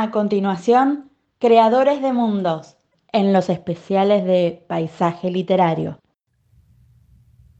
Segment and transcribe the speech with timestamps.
[0.00, 2.76] A continuación, Creadores de Mundos,
[3.12, 5.98] en los especiales de Paisaje Literario.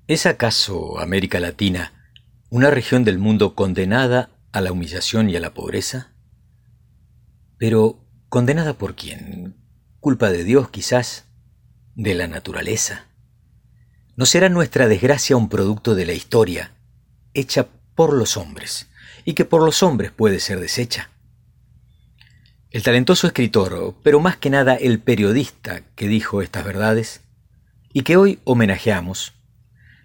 [0.07, 2.15] ¿Es acaso América Latina
[2.49, 6.13] una región del mundo condenada a la humillación y a la pobreza?
[7.57, 9.57] Pero, ¿condenada por quién?
[9.99, 11.27] ¿Culpa de Dios quizás?
[11.97, 13.07] ¿De la naturaleza?
[14.15, 16.71] ¿No será nuestra desgracia un producto de la historia,
[17.35, 17.67] hecha
[17.97, 18.87] por los hombres,
[19.25, 21.11] y que por los hombres puede ser deshecha?
[22.71, 27.23] El talentoso escritor, pero más que nada el periodista que dijo estas verdades,
[27.95, 29.33] y que hoy homenajeamos,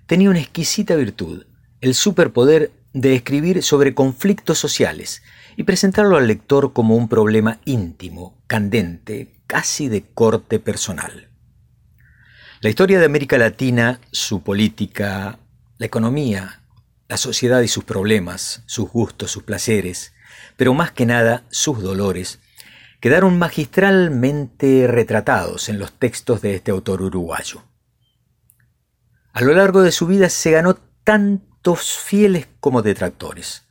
[0.05, 1.45] tenía una exquisita virtud,
[1.81, 5.23] el superpoder de escribir sobre conflictos sociales
[5.57, 11.27] y presentarlo al lector como un problema íntimo, candente, casi de corte personal.
[12.61, 15.37] La historia de América Latina, su política,
[15.79, 16.61] la economía,
[17.09, 20.13] la sociedad y sus problemas, sus gustos, sus placeres,
[20.55, 22.39] pero más que nada sus dolores,
[23.03, 27.61] quedaron magistralmente retratados en los textos de este autor uruguayo.
[29.33, 33.67] A lo largo de su vida se ganó tantos fieles como detractores,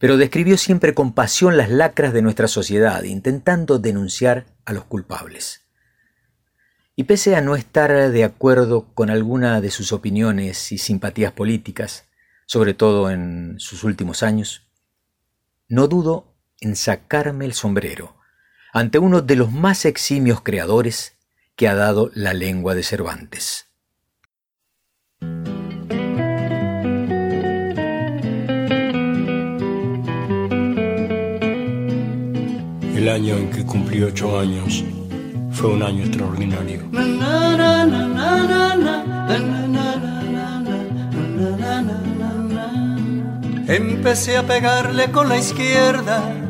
[0.00, 5.68] pero describió siempre con pasión las lacras de nuestra sociedad, intentando denunciar a los culpables.
[6.96, 12.08] Y pese a no estar de acuerdo con alguna de sus opiniones y simpatías políticas,
[12.46, 14.66] sobre todo en sus últimos años,
[15.68, 18.18] no dudo en sacarme el sombrero
[18.72, 21.16] ante uno de los más eximios creadores
[21.56, 23.66] que ha dado la lengua de Cervantes.
[32.94, 34.84] El año en que cumplí ocho años
[35.52, 36.80] fue un año extraordinario.
[43.66, 46.49] Empecé a pegarle con la izquierda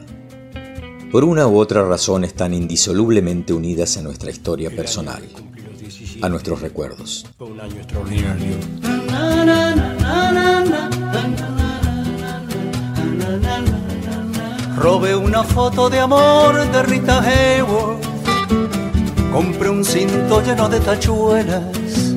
[1.11, 5.21] por una u otra razón están indisolublemente unidas a nuestra historia personal,
[6.21, 7.25] a nuestros recuerdos.
[14.77, 18.03] Robé una foto de amor de Rita Hayworth,
[19.33, 22.15] compré un cinto lleno de tachuelas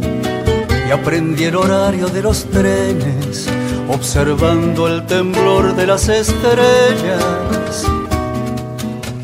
[0.88, 3.48] y aprendí el horario de los trenes,
[3.88, 7.63] observando el temblor de las estrellas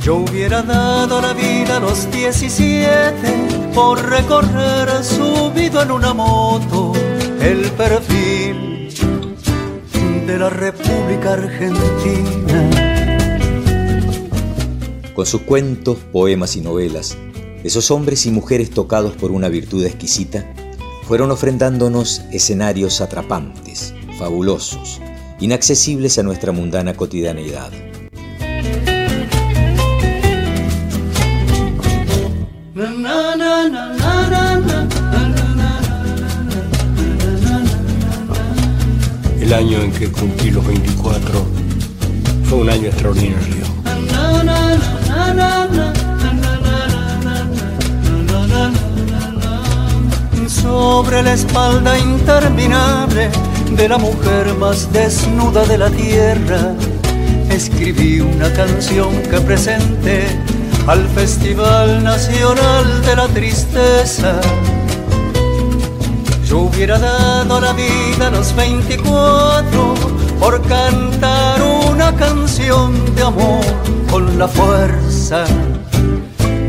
[0.02, 6.92] yo hubiera dado la vida a los 17 por recorrer subido en una moto
[7.40, 8.88] el perfil
[10.26, 12.70] de la República Argentina.
[15.14, 17.18] Con sus cuentos, poemas y novelas,
[17.62, 20.54] esos hombres y mujeres tocados por una virtud exquisita
[21.02, 25.00] fueron ofrendándonos escenarios atrapantes, fabulosos,
[25.40, 27.89] inaccesibles a nuestra mundana cotidianeidad.
[39.40, 41.44] El año en que cumplí los 24
[42.44, 43.64] fue un año extraordinario.
[50.46, 53.30] Sobre la espalda interminable
[53.72, 56.74] de la mujer más desnuda de la tierra,
[57.50, 60.49] escribí una canción que presenté
[60.86, 64.40] al Festival Nacional de la Tristeza
[66.50, 69.94] yo hubiera dado la vida a los 24
[70.40, 73.64] por cantar una canción de amor
[74.10, 75.44] con la fuerza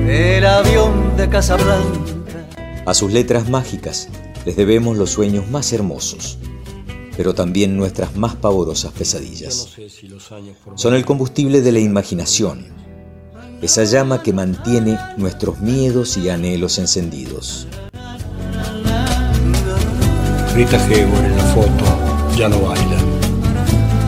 [0.05, 2.45] del avión de Casablanca.
[2.85, 4.09] A sus letras mágicas
[4.45, 6.37] les debemos los sueños más hermosos,
[7.17, 9.77] pero también nuestras más pavorosas pesadillas.
[10.75, 12.67] Son el combustible de la imaginación,
[13.61, 17.67] esa llama que mantiene nuestros miedos y anhelos encendidos.
[20.55, 21.85] Rita Hayworth en la foto
[22.35, 22.97] ya no baila.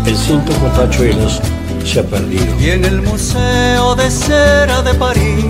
[0.05, 1.39] El cinto con tachuelos
[1.85, 2.59] se ha perdido.
[2.59, 5.45] Y en el Museo de Cera de París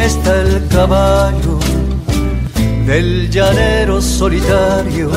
[0.00, 1.58] está el caballo
[2.86, 5.10] del llanero solitario.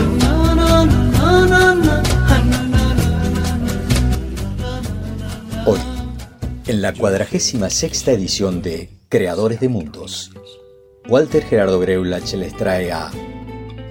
[6.69, 10.31] En la cuadragésima sexta edición de Creadores de Mundos.
[11.07, 13.09] Walter Gerardo Greulach les trae a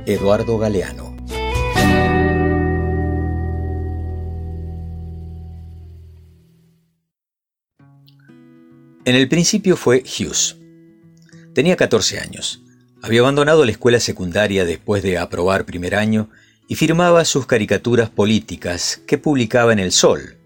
[0.07, 1.17] Eduardo Galeano.
[9.05, 10.57] En el principio fue Hughes.
[11.57, 12.63] Tenía 14 años.
[13.03, 16.31] Había abandonado la escuela secundaria después de aprobar primer año
[16.69, 20.38] y firmaba sus caricaturas políticas que publicaba en El Sol,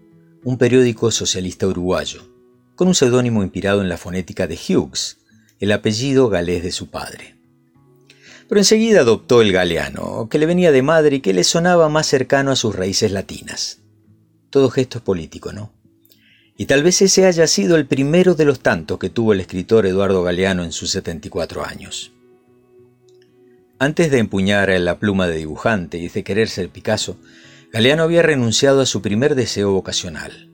[0.43, 2.27] un periódico socialista uruguayo,
[2.75, 5.19] con un seudónimo inspirado en la fonética de Hughes,
[5.59, 7.37] el apellido galés de su padre.
[8.49, 12.07] Pero enseguida adoptó el galeano, que le venía de madre y que le sonaba más
[12.07, 13.79] cercano a sus raíces latinas.
[14.49, 15.71] Todo gesto es político, ¿no?
[16.57, 19.85] Y tal vez ese haya sido el primero de los tantos que tuvo el escritor
[19.85, 22.11] Eduardo Galeano en sus 74 años.
[23.79, 27.17] Antes de empuñar la pluma de dibujante y de querer ser Picasso,
[27.73, 30.47] Galeano había renunciado a su primer deseo vocacional.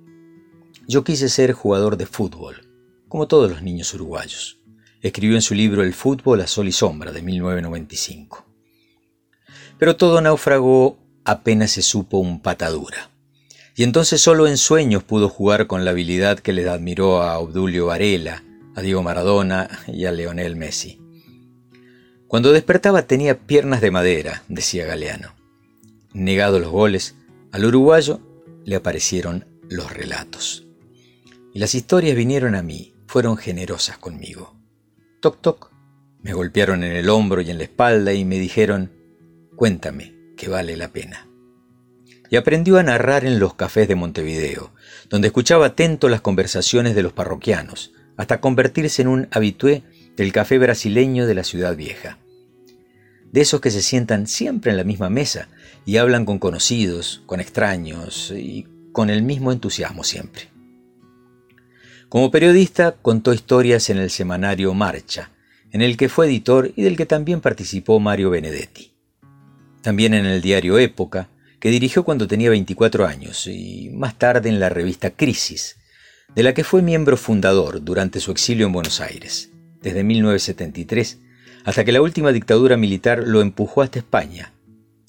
[0.88, 2.66] Yo quise ser jugador de fútbol,
[3.10, 4.62] como todos los niños uruguayos.
[5.02, 8.46] Escribió en su libro El fútbol a sol y sombra de 1995.
[9.78, 13.12] Pero todo naufragó apenas se supo un patadura.
[13.76, 17.88] Y entonces solo en sueños pudo jugar con la habilidad que le admiró a Obdulio
[17.88, 18.46] Varela,
[18.76, 21.02] a Diego Maradona y a Leonel Messi.
[22.30, 25.39] Cuando despertaba tenía piernas de madera, decía Galeano.
[26.14, 27.16] Negados los goles,
[27.52, 28.20] al uruguayo
[28.66, 30.66] le aparecieron los relatos.
[31.54, 34.56] Y las historias vinieron a mí, fueron generosas conmigo.
[35.20, 35.72] Toc toc,
[36.22, 38.92] me golpearon en el hombro y en la espalda y me dijeron,
[39.56, 41.28] cuéntame, que vale la pena.
[42.30, 44.72] Y aprendió a narrar en los cafés de Montevideo,
[45.10, 49.84] donde escuchaba atento las conversaciones de los parroquianos, hasta convertirse en un habitué
[50.16, 52.18] del café brasileño de la ciudad vieja.
[53.32, 55.50] De esos que se sientan siempre en la misma mesa
[55.86, 60.50] y hablan con conocidos, con extraños y con el mismo entusiasmo siempre.
[62.10, 65.32] Como periodista contó historias en el semanario Marcha,
[65.72, 68.92] en el que fue editor y del que también participó Mario Benedetti.
[69.84, 71.30] También en el diario Época,
[71.60, 75.78] que dirigió cuando tenía 24 años, y más tarde en la revista Crisis,
[76.34, 81.20] de la que fue miembro fundador durante su exilio en Buenos Aires, desde 1973
[81.66, 84.54] hasta que la última dictadura militar lo empujó hasta España,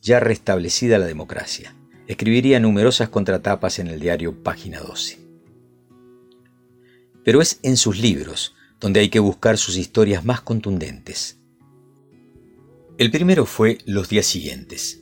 [0.02, 1.74] ya restablecida la democracia.
[2.06, 5.18] Escribiría numerosas contratapas en el diario Página 12.
[7.24, 11.38] Pero es en sus libros donde hay que buscar sus historias más contundentes.
[12.98, 15.00] El primero fue Los días siguientes,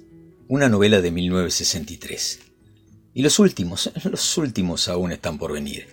[0.48, 2.40] una novela de 1963.
[3.14, 5.86] Y los últimos, los últimos aún están por venir.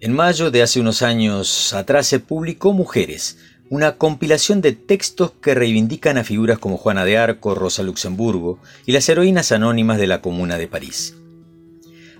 [0.00, 3.38] En mayo de hace unos años atrás se publicó Mujeres,
[3.70, 8.92] una compilación de textos que reivindican a figuras como Juana de Arco, Rosa Luxemburgo y
[8.92, 11.14] las heroínas anónimas de la Comuna de París.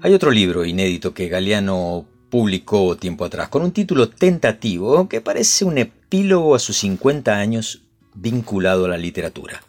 [0.02, 5.64] Hay otro libro inédito que Galeano publicó tiempo atrás, con un título tentativo que parece
[5.64, 7.82] un epílogo a sus 50 años
[8.14, 9.62] vinculado a la literatura,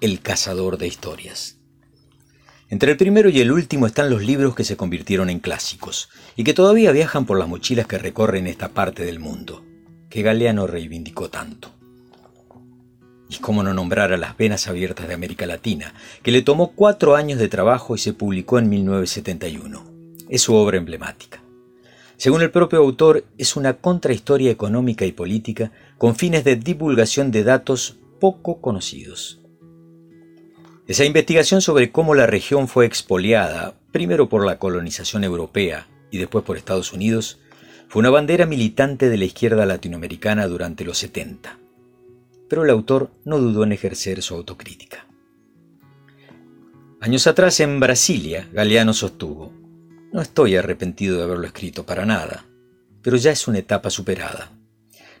[0.00, 1.58] El cazador de historias.
[2.70, 6.44] Entre el primero y el último están los libros que se convirtieron en clásicos y
[6.44, 9.64] que todavía viajan por las mochilas que recorren esta parte del mundo
[10.10, 11.70] que Galeano reivindicó tanto.
[13.28, 17.14] Y cómo no nombrar a Las Venas Abiertas de América Latina, que le tomó cuatro
[17.14, 19.84] años de trabajo y se publicó en 1971.
[20.28, 21.40] Es su obra emblemática.
[22.16, 27.44] Según el propio autor, es una contrahistoria económica y política con fines de divulgación de
[27.44, 29.40] datos poco conocidos.
[30.86, 36.44] Esa investigación sobre cómo la región fue expoliada, primero por la colonización europea y después
[36.44, 37.39] por Estados Unidos,
[37.90, 41.58] fue una bandera militante de la izquierda latinoamericana durante los 70,
[42.48, 45.08] pero el autor no dudó en ejercer su autocrítica.
[47.00, 49.52] Años atrás en Brasilia, Galeano sostuvo,
[50.12, 52.46] no estoy arrepentido de haberlo escrito para nada,
[53.02, 54.52] pero ya es una etapa superada.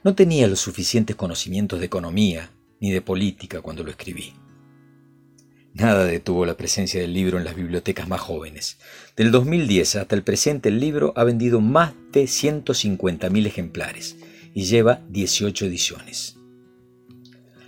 [0.04, 4.32] No tenía los suficientes conocimientos de economía ni de política cuando lo escribí.
[5.72, 8.78] Nada detuvo la presencia del libro en las bibliotecas más jóvenes.
[9.16, 14.16] Del 2010 hasta el presente el libro ha vendido más de 150.000 ejemplares
[14.52, 16.36] y lleva 18 ediciones.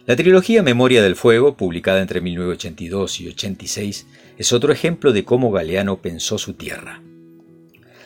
[0.05, 4.07] La trilogía Memoria del Fuego, publicada entre 1982 y 86,
[4.37, 7.01] es otro ejemplo de cómo Galeano pensó su tierra.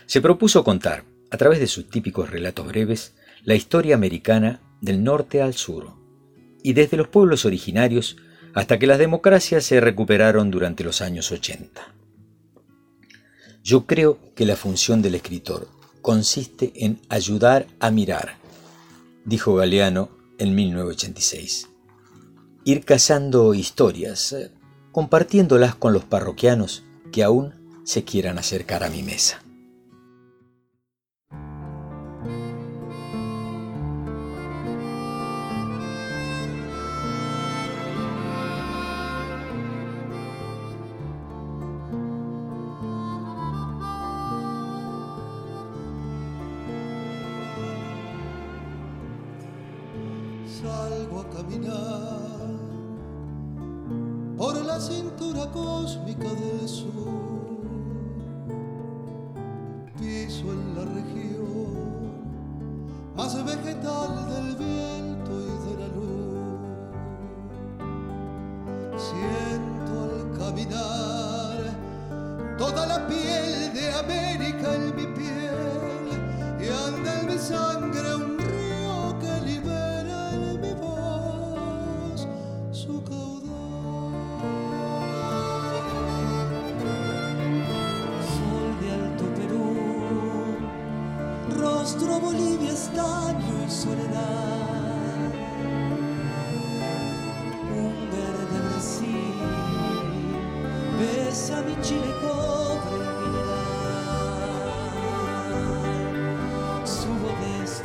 [0.04, 5.40] Se propuso contar, a través de sus típicos relatos breves, la historia americana del norte
[5.40, 5.94] al sur,
[6.62, 8.18] y desde los pueblos originarios
[8.56, 11.94] hasta que las democracias se recuperaron durante los años 80.
[13.62, 15.68] Yo creo que la función del escritor
[16.00, 18.38] consiste en ayudar a mirar,
[19.26, 20.08] dijo Galeano
[20.38, 21.68] en 1986.
[22.64, 24.50] Ir cazando historias, eh,
[24.90, 26.82] compartiéndolas con los parroquianos
[27.12, 29.42] que aún se quieran acercar a mi mesa.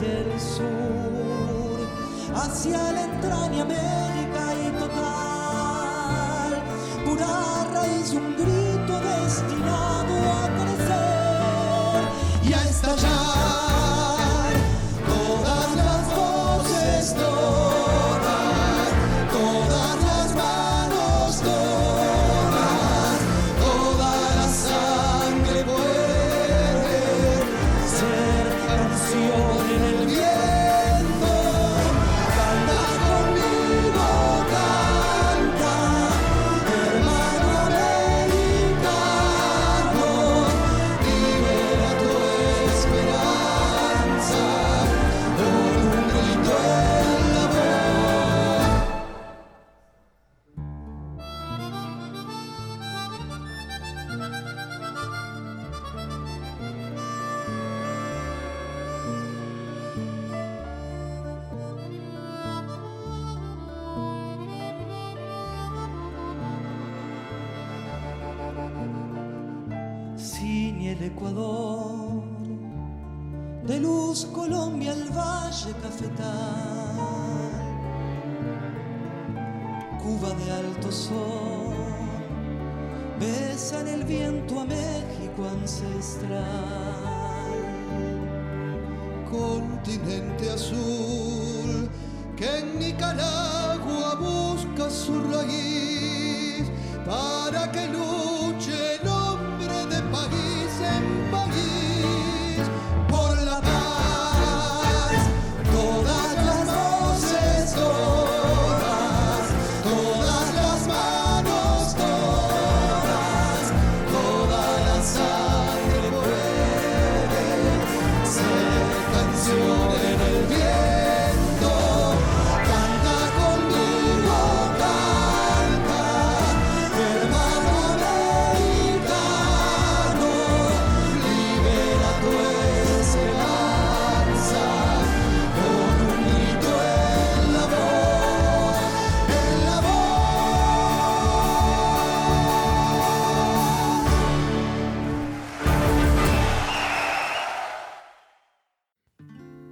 [0.01, 1.87] Desde el sur
[2.35, 3.65] hacia la entraña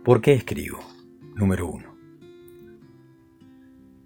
[0.09, 0.79] ¿Por qué escribo?
[1.35, 1.95] Número uno.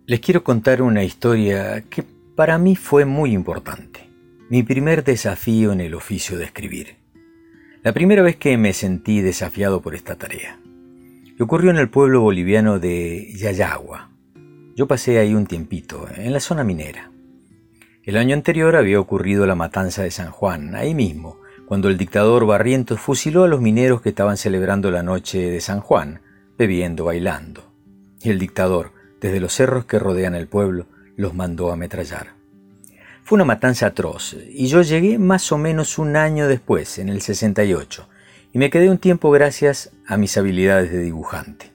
[0.06, 2.04] Les quiero contar una historia que
[2.36, 4.10] para mí fue muy importante.
[4.50, 6.98] Mi primer desafío en el oficio de escribir.
[7.84, 10.60] La primera vez que me sentí desafiado por esta tarea.
[11.40, 14.12] ocurrió en el pueblo boliviano de Yayagua.
[14.76, 17.12] Yo pasé ahí un tiempito, en la zona minera.
[18.04, 21.38] El año anterior había ocurrido la matanza de San Juan, ahí mismo,
[21.74, 25.80] cuando el dictador Barrientos fusiló a los mineros que estaban celebrando la noche de San
[25.80, 26.22] Juan,
[26.56, 27.64] bebiendo, bailando.
[28.22, 32.36] Y el dictador, desde los cerros que rodean el pueblo, los mandó a ametrallar.
[33.24, 37.22] Fue una matanza atroz, y yo llegué más o menos un año después, en el
[37.22, 38.08] 68,
[38.52, 41.72] y me quedé un tiempo gracias a mis habilidades de dibujante.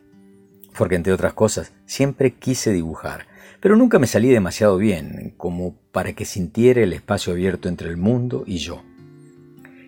[0.76, 3.26] Porque, entre otras cosas, siempre quise dibujar,
[3.58, 7.96] pero nunca me salí demasiado bien, como para que sintiera el espacio abierto entre el
[7.96, 8.84] mundo y yo.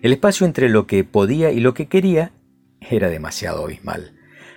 [0.01, 2.31] El espacio entre lo que podía y lo que quería
[2.79, 4.13] era demasiado abismal,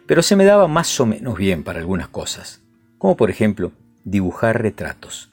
[0.06, 2.62] pero se me daba más o menos bien para algunas cosas,
[2.96, 3.72] como por ejemplo
[4.04, 5.30] dibujar retratos.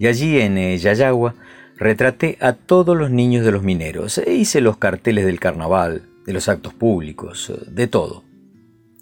[0.00, 1.36] Y allí en eh, Yayagua
[1.76, 6.32] retraté a todos los niños de los mineros, e hice los carteles del carnaval, de
[6.32, 8.24] los actos públicos, de todo.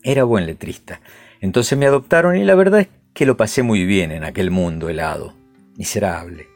[0.02, 1.00] Era buen letrista,
[1.40, 4.90] entonces me adoptaron y la verdad es que lo pasé muy bien en aquel mundo
[4.90, 5.32] helado,
[5.78, 6.48] miserable,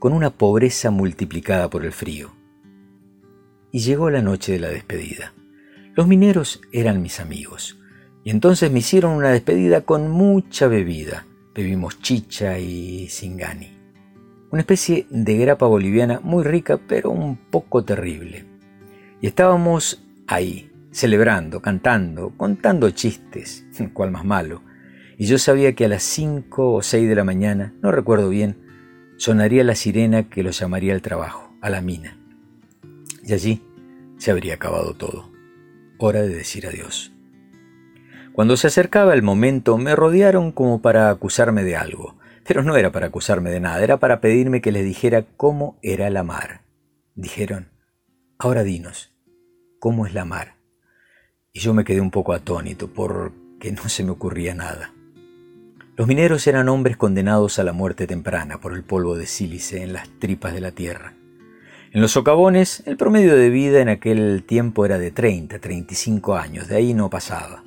[0.00, 2.39] con una pobreza multiplicada por el frío
[3.72, 5.32] y llegó la noche de la despedida.
[5.94, 7.78] Los mineros eran mis amigos.
[8.24, 11.26] Y entonces me hicieron una despedida con mucha bebida.
[11.54, 13.78] Bebimos chicha y singani.
[14.50, 18.44] Una especie de grapa boliviana muy rica, pero un poco terrible.
[19.20, 24.62] Y estábamos ahí, celebrando, cantando, contando chistes, cual más malo.
[25.18, 28.56] Y yo sabía que a las cinco o seis de la mañana, no recuerdo bien,
[29.16, 32.19] sonaría la sirena que lo llamaría al trabajo, a la mina.
[33.30, 33.62] Y allí
[34.18, 35.30] se habría acabado todo.
[35.98, 37.12] Hora de decir adiós.
[38.32, 42.90] Cuando se acercaba el momento me rodearon como para acusarme de algo, pero no era
[42.90, 46.62] para acusarme de nada, era para pedirme que les dijera cómo era la mar.
[47.14, 47.68] Dijeron,
[48.36, 49.14] ahora dinos,
[49.78, 50.56] ¿cómo es la mar?
[51.52, 54.92] Y yo me quedé un poco atónito porque no se me ocurría nada.
[55.96, 59.92] Los mineros eran hombres condenados a la muerte temprana por el polvo de sílice en
[59.92, 61.14] las tripas de la tierra.
[61.92, 66.68] En los socavones, el promedio de vida en aquel tiempo era de 30, 35 años,
[66.68, 67.64] de ahí no pasaba.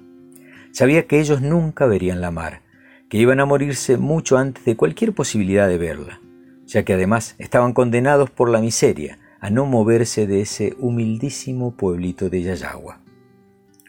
[0.71, 2.61] Sabía que ellos nunca verían la mar,
[3.09, 6.21] que iban a morirse mucho antes de cualquier posibilidad de verla,
[6.65, 12.29] ya que además estaban condenados por la miseria a no moverse de ese humildísimo pueblito
[12.29, 13.01] de Yayagua.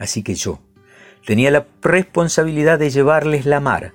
[0.01, 0.59] Así que yo
[1.25, 3.93] tenía la responsabilidad de llevarles la mar,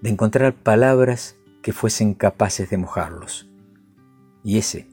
[0.00, 3.48] de encontrar palabras que fuesen capaces de mojarlos.
[4.42, 4.88] Y ese,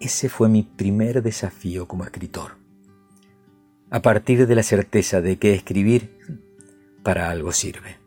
[0.00, 2.60] ese fue mi primer desafío como escritor
[3.90, 6.16] a partir de la certeza de que escribir
[7.02, 7.98] para algo sirve.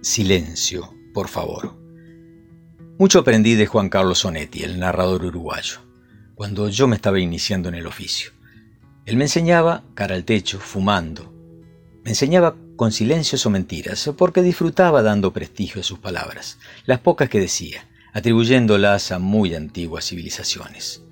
[0.00, 1.76] Silencio, por favor.
[2.98, 5.80] Mucho aprendí de Juan Carlos Sonetti, el narrador uruguayo,
[6.34, 8.30] cuando yo me estaba iniciando en el oficio.
[9.04, 11.34] Él me enseñaba cara al techo, fumando.
[12.02, 17.28] Me enseñaba con silencios o mentiras, porque disfrutaba dando prestigio a sus palabras, las pocas
[17.28, 21.02] que decía, atribuyéndolas a muy antiguas civilizaciones.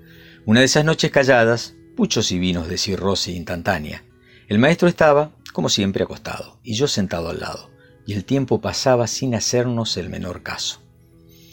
[0.47, 4.03] Una de esas noches calladas, puchos y vinos de cirrosis instantánea.
[4.49, 7.71] El maestro estaba, como siempre, acostado, y yo sentado al lado,
[8.07, 10.81] y el tiempo pasaba sin hacernos el menor caso.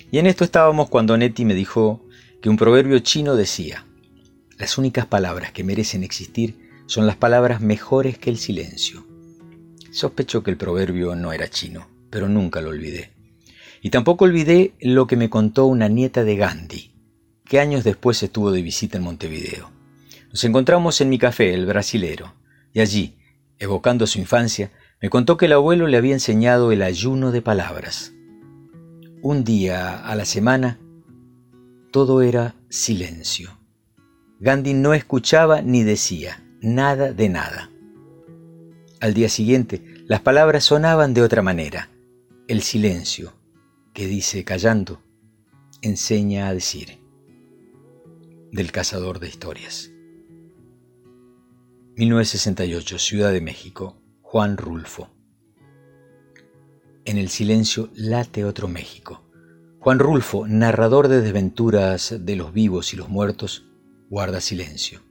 [0.10, 2.02] Y en esto estábamos cuando Nettie me dijo
[2.42, 3.86] que un proverbio chino decía,
[4.58, 9.06] las únicas palabras que merecen existir son las palabras mejores que el silencio.
[9.92, 13.12] Sospecho que el proverbio no era chino, pero nunca lo olvidé.
[13.82, 16.94] Y tampoco olvidé lo que me contó una nieta de Gandhi,
[17.46, 19.72] que años después estuvo de visita en Montevideo.
[20.30, 22.34] Nos encontramos en mi café, el brasilero,
[22.74, 23.17] y allí,
[23.60, 28.13] evocando su infancia, me contó que el abuelo le había enseñado el ayuno de palabras.
[29.24, 30.80] Un día a la semana,
[31.91, 33.58] todo era silencio.
[34.39, 37.72] Gandhi no escuchaba ni decía nada de nada.
[39.00, 41.89] Al día siguiente, las palabras sonaban de otra manera.
[42.48, 43.34] El silencio,
[43.94, 45.02] que dice callando,
[45.82, 47.00] enseña a decir
[48.52, 49.92] del cazador de historias.
[51.96, 55.10] 1968, Ciudad de México, Juan Rulfo.
[57.06, 59.24] En el silencio late otro México.
[59.80, 63.66] Juan Rulfo, narrador de desventuras de los vivos y los muertos,
[64.10, 65.02] guarda silencio.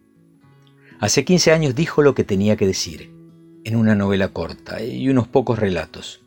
[1.00, 3.12] Hace 15 años dijo lo que tenía que decir,
[3.64, 6.22] en una novela corta y unos pocos relatos,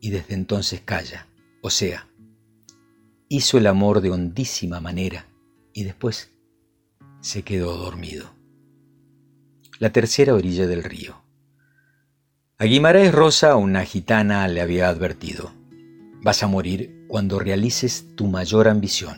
[0.00, 1.27] y desde entonces calla,
[1.62, 2.08] o sea,
[3.28, 5.26] hizo el amor de hondísima manera
[5.72, 6.32] y después
[7.20, 8.30] se quedó dormido.
[9.78, 11.22] La tercera orilla del río.
[12.58, 15.52] A Guimaraes Rosa, una gitana, le había advertido,
[16.22, 19.16] vas a morir cuando realices tu mayor ambición.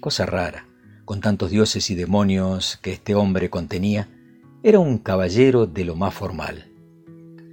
[0.00, 0.66] Cosa rara,
[1.04, 4.08] con tantos dioses y demonios que este hombre contenía,
[4.62, 6.69] era un caballero de lo más formal.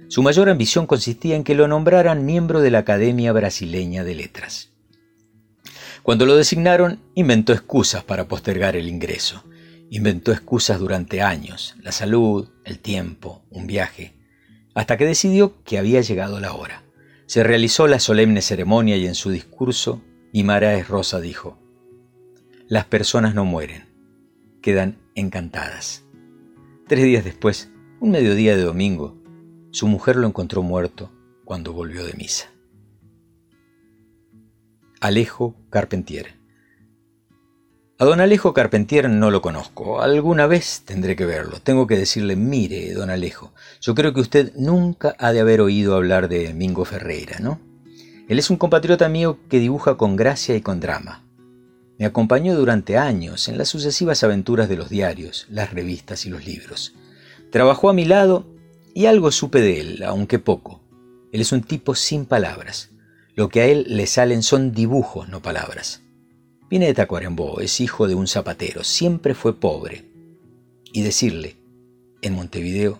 [0.08, 4.70] Su mayor ambición consistía en que lo nombraran miembro de la Academia Brasileña de Letras.
[6.02, 9.44] Cuando lo designaron, inventó excusas para postergar el ingreso.
[9.90, 14.14] Inventó excusas durante años, la salud, el tiempo, un viaje,
[14.74, 16.84] hasta que decidió que había llegado la hora.
[17.26, 21.58] Se realizó la solemne ceremonia y en su discurso, Guimaraes Rosa dijo,
[22.66, 23.88] Las personas no mueren,
[24.62, 26.04] quedan encantadas.
[26.86, 29.17] Tres días después, un mediodía de domingo,
[29.70, 31.10] su mujer lo encontró muerto
[31.44, 32.50] cuando volvió de misa.
[35.00, 36.38] Alejo Carpentier.
[38.00, 40.00] A don Alejo Carpentier no lo conozco.
[40.00, 41.60] Alguna vez tendré que verlo.
[41.60, 45.96] Tengo que decirle, mire, don Alejo, yo creo que usted nunca ha de haber oído
[45.96, 47.60] hablar de Mingo Ferreira, ¿no?
[48.28, 51.24] Él es un compatriota mío que dibuja con gracia y con drama.
[51.98, 56.46] Me acompañó durante años en las sucesivas aventuras de los diarios, las revistas y los
[56.46, 56.94] libros.
[57.50, 58.46] Trabajó a mi lado
[58.98, 60.80] y algo supe de él, aunque poco.
[61.30, 62.90] Él es un tipo sin palabras.
[63.36, 66.02] Lo que a él le salen son dibujos, no palabras.
[66.68, 70.10] Viene de Tacuarembó, es hijo de un zapatero, siempre fue pobre.
[70.92, 71.58] Y decirle,
[72.22, 72.98] en Montevideo,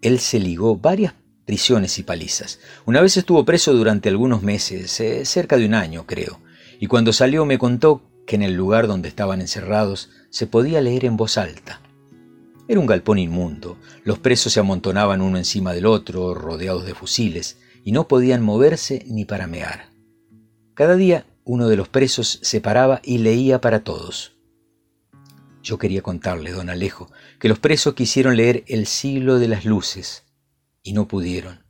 [0.00, 1.14] él se ligó varias
[1.46, 2.58] prisiones y palizas.
[2.84, 6.40] Una vez estuvo preso durante algunos meses, eh, cerca de un año creo,
[6.80, 11.04] y cuando salió me contó que en el lugar donde estaban encerrados se podía leer
[11.04, 11.80] en voz alta.
[12.72, 17.58] Era un galpón inmundo, los presos se amontonaban uno encima del otro, rodeados de fusiles,
[17.84, 19.90] y no podían moverse ni para mear.
[20.72, 24.38] Cada día uno de los presos se paraba y leía para todos.
[25.62, 30.24] Yo quería contarle, don Alejo, que los presos quisieron leer El siglo de las luces
[30.82, 31.66] y no pudieron.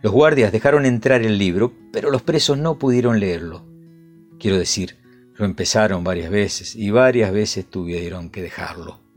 [0.00, 3.66] Los guardias dejaron entrar el libro, pero los presos no pudieron leerlo.
[4.38, 4.96] Quiero decir,
[5.34, 9.09] lo empezaron varias veces y varias veces tuvieron que dejarlo.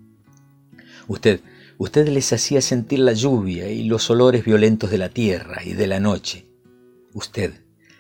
[1.08, 1.42] Usted,
[1.78, 5.88] usted les hacía sentir la lluvia y los olores violentos de la tierra y de
[5.88, 6.46] la noche.
[7.14, 7.54] Usted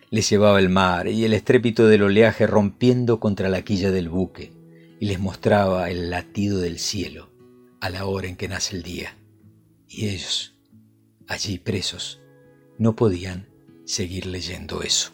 [0.09, 4.51] les llevaba el mar y el estrépito del oleaje rompiendo contra la quilla del buque
[4.99, 7.29] y les mostraba el latido del cielo
[7.81, 9.17] a la hora en que nace el día.
[9.89, 10.55] Y ellos,
[11.27, 12.21] allí presos,
[12.77, 13.49] no podían
[13.85, 15.11] seguir leyendo eso.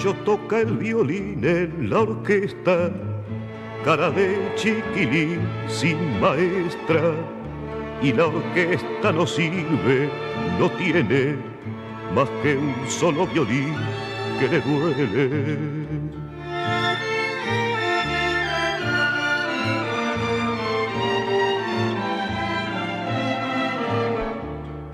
[0.00, 2.90] Pecho toca el violín en la orquesta,
[3.84, 7.12] cara de chiquilín sin maestra.
[8.00, 10.08] Y la orquesta no sirve,
[10.58, 11.36] no tiene
[12.14, 13.74] más que un solo violín
[14.38, 15.58] que le duele.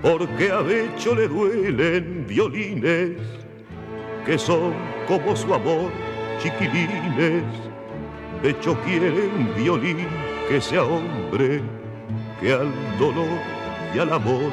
[0.01, 3.46] Porque a Becho le duelen violines
[4.27, 4.73] que son
[5.07, 5.89] como su amor,
[6.39, 7.43] chiquilines.
[8.43, 10.05] De hecho quiere un violín
[10.49, 11.61] que sea hombre,
[12.41, 13.39] que al dolor
[13.95, 14.51] y al amor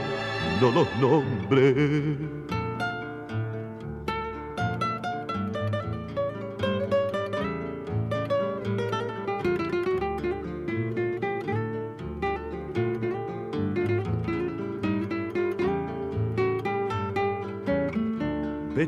[0.60, 2.43] no los nombre.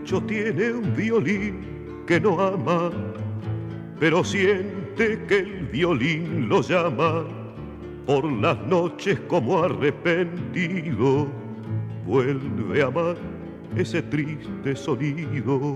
[0.06, 2.92] Pecho tiene un violín que no ama,
[3.98, 7.24] pero siente que el violín lo llama
[8.06, 11.26] por las noches como arrepentido.
[12.06, 13.16] Vuelve a amar
[13.74, 15.74] ese triste sonido.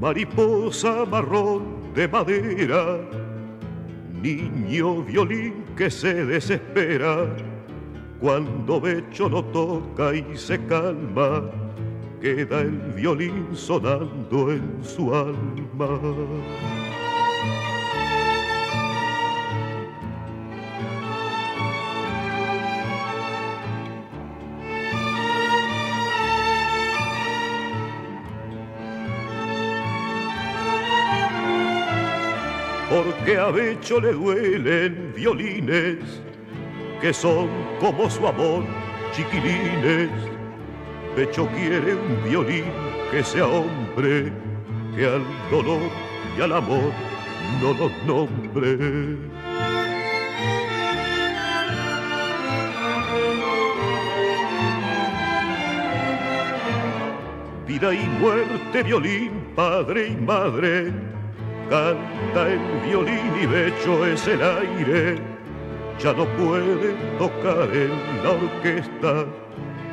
[0.00, 3.27] Mariposa marrón de madera
[4.22, 7.26] niño violín que se desespera
[8.20, 11.50] cuando Becho lo toca y se calma,
[12.20, 16.00] queda el violín sonando en su alma.
[33.38, 36.22] A Becho le duelen violines,
[37.00, 37.48] que son
[37.80, 38.64] como su amor,
[39.12, 40.10] chiquilines.
[41.16, 42.64] Becho quiere un violín
[43.10, 44.32] que sea hombre,
[44.96, 45.90] que al dolor
[46.36, 46.92] y al amor
[47.60, 49.16] no los nombre.
[57.66, 60.92] Vida y muerte, violín, padre y madre,
[61.68, 65.18] canta el violín y Becho es el aire.
[65.98, 67.90] Ya no puede tocar en
[68.22, 69.26] la orquesta,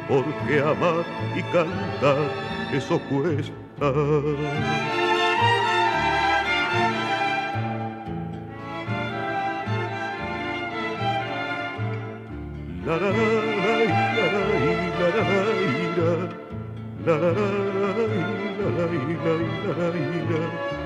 [0.08, 2.18] porque amar y cantar
[2.72, 3.54] eso cuesta.
[12.86, 13.10] La la
[19.78, 20.85] la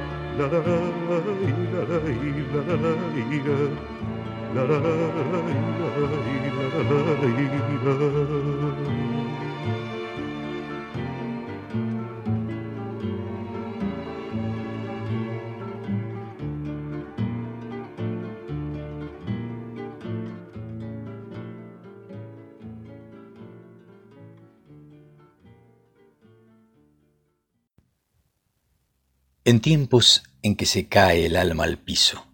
[29.49, 32.25] en tiempos en que se cae el alma al piso,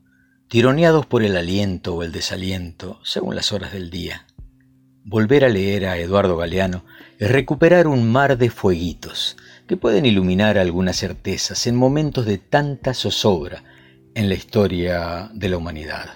[0.48, 4.28] tironeados por el aliento o el desaliento, según las horas del día,
[5.04, 6.84] volver a leer a Eduardo Galeano
[7.20, 9.38] es recuperar un mar de fueguitos
[9.68, 13.64] que pueden iluminar algunas certezas en momentos de tanta zozobra
[14.16, 16.10] en la historia de la humanidad.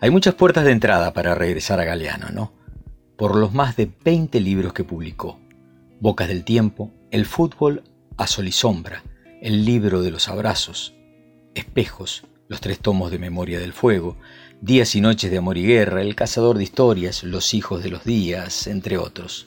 [0.00, 2.52] Hay muchas puertas de entrada para regresar a Galeano, ¿no?
[3.16, 5.40] Por los más de 20 libros que publicó.
[6.00, 7.82] Bocas del Tiempo, El fútbol
[8.16, 9.02] a sol y sombra,
[9.40, 10.96] El libro de los abrazos,
[11.54, 14.16] Espejos, los tres tomos de Memoria del Fuego,
[14.60, 18.02] Días y Noches de Amor y Guerra, El Cazador de Historias, Los Hijos de los
[18.02, 19.46] Días, entre otros.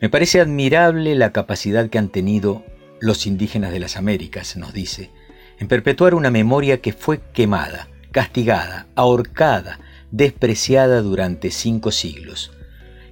[0.00, 2.64] Me parece admirable la capacidad que han tenido
[3.00, 5.10] los indígenas de las Américas, nos dice,
[5.58, 9.80] en perpetuar una memoria que fue quemada, castigada, ahorcada,
[10.12, 12.52] despreciada durante cinco siglos.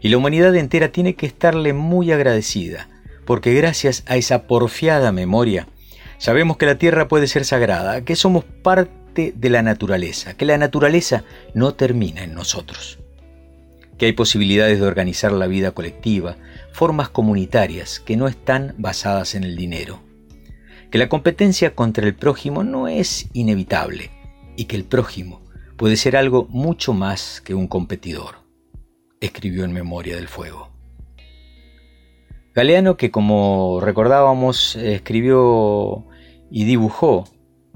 [0.01, 2.88] Y la humanidad entera tiene que estarle muy agradecida,
[3.25, 5.66] porque gracias a esa porfiada memoria,
[6.23, 10.57] sabemos que la tierra puede ser sagrada, que somos parte de la naturaleza, que la
[10.57, 13.01] naturaleza no termina en nosotros,
[13.99, 16.37] que hay posibilidades de organizar la vida colectiva,
[16.73, 19.99] formas comunitarias que no están basadas en el dinero,
[20.93, 24.13] que la competencia contra el prójimo no es inevitable
[24.57, 25.43] y que el prójimo
[25.77, 28.37] puede ser algo mucho más que un competidor,
[29.21, 30.71] escribió en Memoria del Fuego.
[32.55, 36.07] Galeano, que como recordábamos, escribió
[36.53, 37.25] y dibujó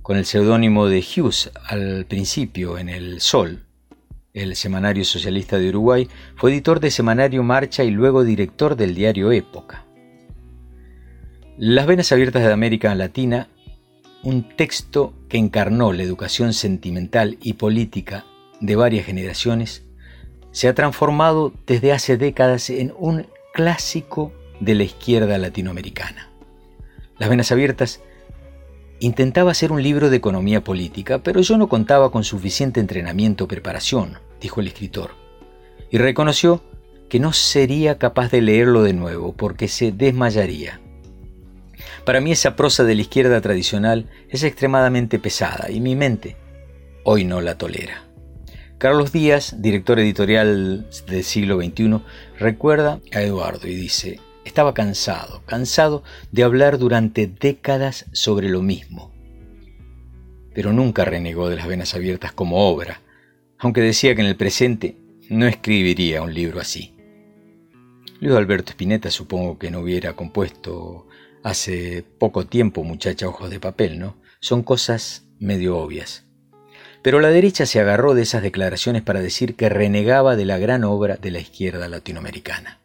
[0.02, 3.64] con el seudónimo de Hughes al principio en El Sol,
[4.34, 9.32] el semanario socialista de Uruguay, fue editor de Semanario Marcha y luego director del diario
[9.32, 9.86] Época.
[11.56, 13.48] Las Venas Abiertas de América Latina,
[14.22, 18.26] un texto que encarnó la educación sentimental y política
[18.60, 19.86] de varias generaciones,
[20.50, 26.30] se ha transformado desde hace décadas en un clásico de la izquierda latinoamericana.
[27.18, 28.02] Las Venas Abiertas
[28.98, 33.48] Intentaba hacer un libro de economía política, pero yo no contaba con suficiente entrenamiento o
[33.48, 35.10] preparación, dijo el escritor,
[35.90, 36.62] y reconoció
[37.08, 40.80] que no sería capaz de leerlo de nuevo porque se desmayaría.
[42.04, 46.36] Para mí esa prosa de la izquierda tradicional es extremadamente pesada y mi mente
[47.04, 48.02] hoy no la tolera.
[48.78, 52.00] Carlos Díaz, director editorial del siglo XXI,
[52.38, 59.12] recuerda a Eduardo y dice, estaba cansado, cansado de hablar durante décadas sobre lo mismo.
[60.54, 63.02] Pero nunca renegó de las venas abiertas como obra,
[63.58, 64.96] aunque decía que en el presente
[65.28, 66.94] no escribiría un libro así.
[68.20, 71.08] Luis Alberto Spinetta supongo que no hubiera compuesto
[71.42, 74.16] hace poco tiempo Muchacha Ojos de Papel, ¿no?
[74.40, 76.24] Son cosas medio obvias.
[77.02, 80.84] Pero la derecha se agarró de esas declaraciones para decir que renegaba de la gran
[80.84, 82.80] obra de la izquierda latinoamericana.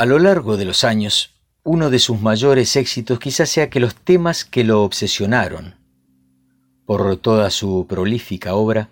[0.00, 3.94] A lo largo de los años, uno de sus mayores éxitos quizás sea que los
[3.94, 5.74] temas que lo obsesionaron
[6.86, 8.88] por toda su prolífica obra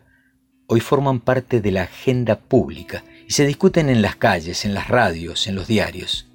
[0.67, 4.89] hoy forman parte de la agenda pública y se discuten en las calles, en las
[4.89, 6.27] radios, en los diarios.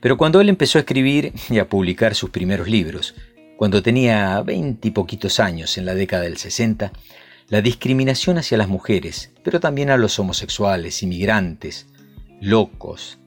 [0.00, 3.14] Pero cuando él empezó a escribir y a publicar sus primeros libros,
[3.56, 6.90] cuando tenía veinte y poquitos años en la década del 60,
[7.50, 11.86] la discriminación hacia las mujeres, pero también a los homosexuales, inmigrantes,
[12.40, 13.18] locos,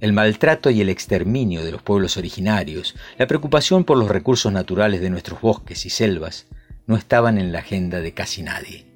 [0.00, 5.00] el maltrato y el exterminio de los pueblos originarios, la preocupación por los recursos naturales
[5.00, 6.46] de nuestros bosques y selvas,
[6.86, 8.86] no estaban en la agenda de casi nadie.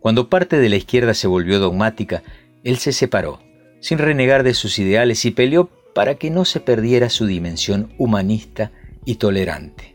[0.00, 2.22] Cuando parte de la izquierda se volvió dogmática,
[2.64, 3.40] él se separó,
[3.80, 8.72] sin renegar de sus ideales y peleó para que no se perdiera su dimensión humanista
[9.04, 9.94] y tolerante,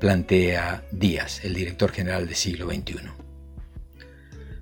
[0.00, 2.94] plantea Díaz, el director general del siglo XXI.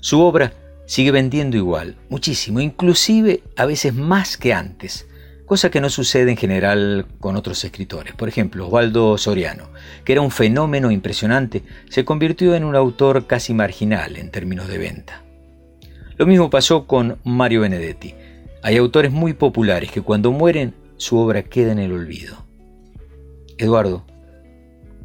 [0.01, 0.53] Su obra
[0.91, 5.07] sigue vendiendo igual, muchísimo, inclusive a veces más que antes,
[5.47, 8.13] cosa que no sucede en general con otros escritores.
[8.17, 9.71] Por ejemplo, Osvaldo Soriano,
[10.05, 14.79] que era un fenómeno impresionante, se convirtió en un autor casi marginal en términos de
[14.79, 15.23] venta.
[16.17, 18.17] Lo mismo pasó con Mario Benedetti.
[18.65, 22.45] Hay autores muy populares que cuando mueren su obra queda en el olvido.
[23.59, 24.05] Eduardo,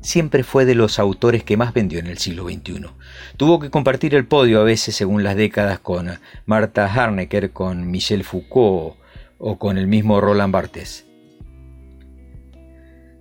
[0.01, 2.87] siempre fue de los autores que más vendió en el siglo XXI.
[3.37, 8.23] Tuvo que compartir el podio a veces según las décadas con Martha Harnecker, con Michel
[8.23, 8.97] Foucault
[9.37, 11.05] o con el mismo Roland Barthes.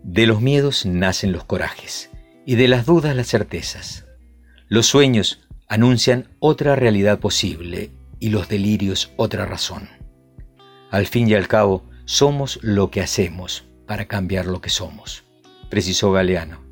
[0.03, 2.11] De los miedos nacen los corajes
[2.45, 4.07] y de las dudas las certezas.
[4.69, 9.89] Los sueños anuncian otra realidad posible y los delirios otra razón.
[10.91, 15.25] Al fin y al cabo, somos lo que hacemos para cambiar lo que somos,
[15.69, 16.64] precisó Galeano.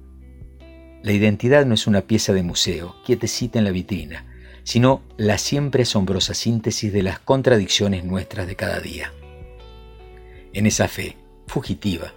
[1.03, 4.27] La identidad no es una pieza de museo, quietecita en la vitrina,
[4.65, 9.13] sino la siempre asombrosa síntesis de las contradicciones nuestras de cada día.
[10.53, 12.13] En esa fe, fugitiva,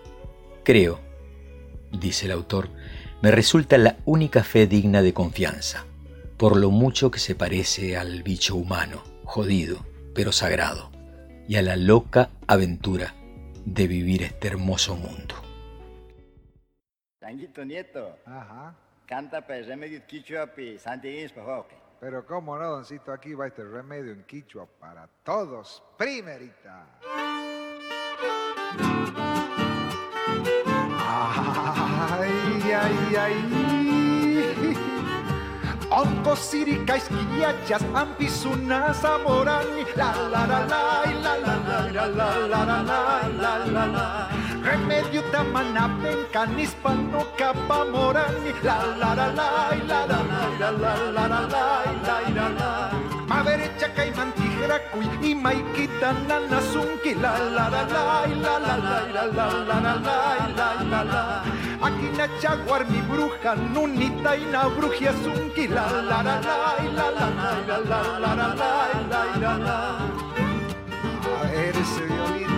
[0.66, 1.00] Creo,
[1.92, 2.70] dice el autor,
[3.22, 5.86] me resulta la única fe digna de confianza,
[6.38, 10.92] por lo mucho que se parece al bicho humano, jodido, pero sagrado,
[11.48, 13.14] y a la loca aventura
[13.64, 15.45] de vivir este hermoso mundo.
[17.26, 18.76] Tanguito Nieto, Ajá.
[19.08, 21.66] canta pues remedio quichua pi santiins pa
[22.00, 25.82] Pero cómo no, doncito, aquí va este remedio en quichua para todos.
[25.98, 26.86] Primerita.
[32.14, 34.95] Ay, ay, ay.
[35.96, 40.82] Onko sirikaiskiyachas ampisuna zamorani la la la la
[41.24, 41.56] la la
[41.96, 43.00] la la la la la
[43.42, 44.06] la la la
[44.66, 49.48] Remedio tamana pencanis pano capa morani la la la la
[49.88, 50.20] la la
[50.60, 52.85] la la la la la la la
[55.22, 59.94] y maikita nana sunki la la la la la la la la la
[60.58, 61.44] la la la
[62.18, 65.12] na jaguar mi bruja nunita y na brujia
[65.68, 66.62] la la la la
[66.98, 67.38] la la
[68.20, 70.16] la la la
[72.08, 72.55] violín,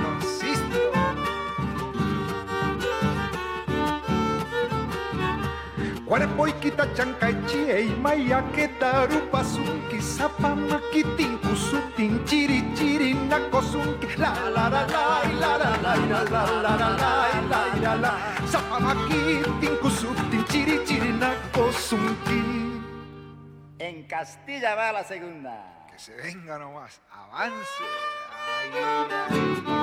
[6.08, 12.64] Cuerpo y quita chanca y chie y maya que tarupa sunki sapama kitin kusutin chiri
[12.76, 15.04] chiri nako sunki la la la la
[15.42, 17.10] la la la la la la la
[17.52, 18.12] la la la
[18.48, 22.42] sapama kitin kusutin chiri chiri nako sunki
[23.80, 25.88] En Castilla va la segunda.
[25.92, 27.84] que se venga nomás avance
[28.58, 29.77] ay ay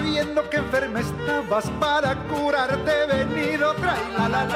[0.00, 4.46] Sabiendo que enferma estabas para curarte he venido, trae la la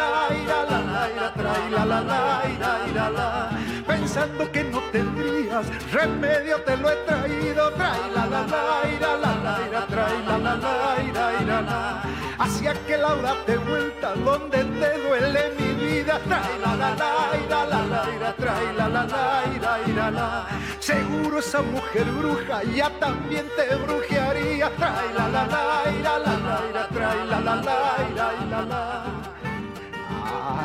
[0.43, 3.51] ira, la la ira, la la ira, ira, la.
[3.87, 8.47] Pensando que no tendrías remedio te lo he traído, trae la la
[8.91, 12.03] ira, la la ira, la la ira, ira, la.
[12.39, 15.74] Hacia que Laura te vuelta donde te duele mi
[16.05, 20.47] trae la la la ira, la la ira, trae la la la ira, ira, la.
[20.79, 26.61] Seguro esa mujer bruja ya también te brujearía, trae la la la ira, la la
[26.71, 27.79] ira, trae la la la
[28.11, 29.05] ira, ira, la.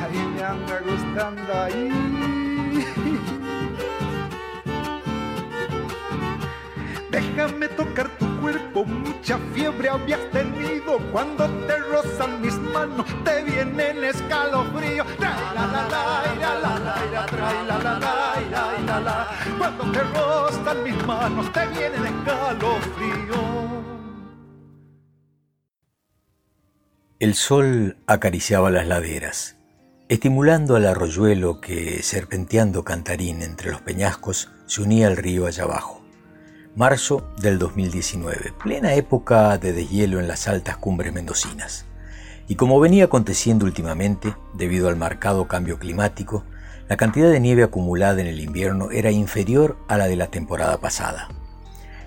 [0.01, 2.48] Ay, me anda gustando ahí.
[7.19, 10.99] Déjame tocar tu cuerpo, mucha fiebre habías tenido.
[11.11, 13.39] Cuando te rozan mis manos, te
[14.09, 15.03] escalofrío.
[15.17, 15.35] Ira,
[18.81, 19.27] ira, la.
[19.57, 23.35] Cuando te rozan mis manos, te vienen escalofrío.
[27.19, 29.57] El sol acariciaba las laderas,
[30.07, 35.98] estimulando al arroyuelo que, serpenteando cantarín entre los peñascos, se unía al río allá abajo.
[36.79, 41.85] Marzo del 2019, plena época de deshielo en las altas cumbres mendocinas.
[42.47, 46.45] Y como venía aconteciendo últimamente, debido al marcado cambio climático,
[46.87, 50.77] la cantidad de nieve acumulada en el invierno era inferior a la de la temporada
[50.77, 51.27] pasada.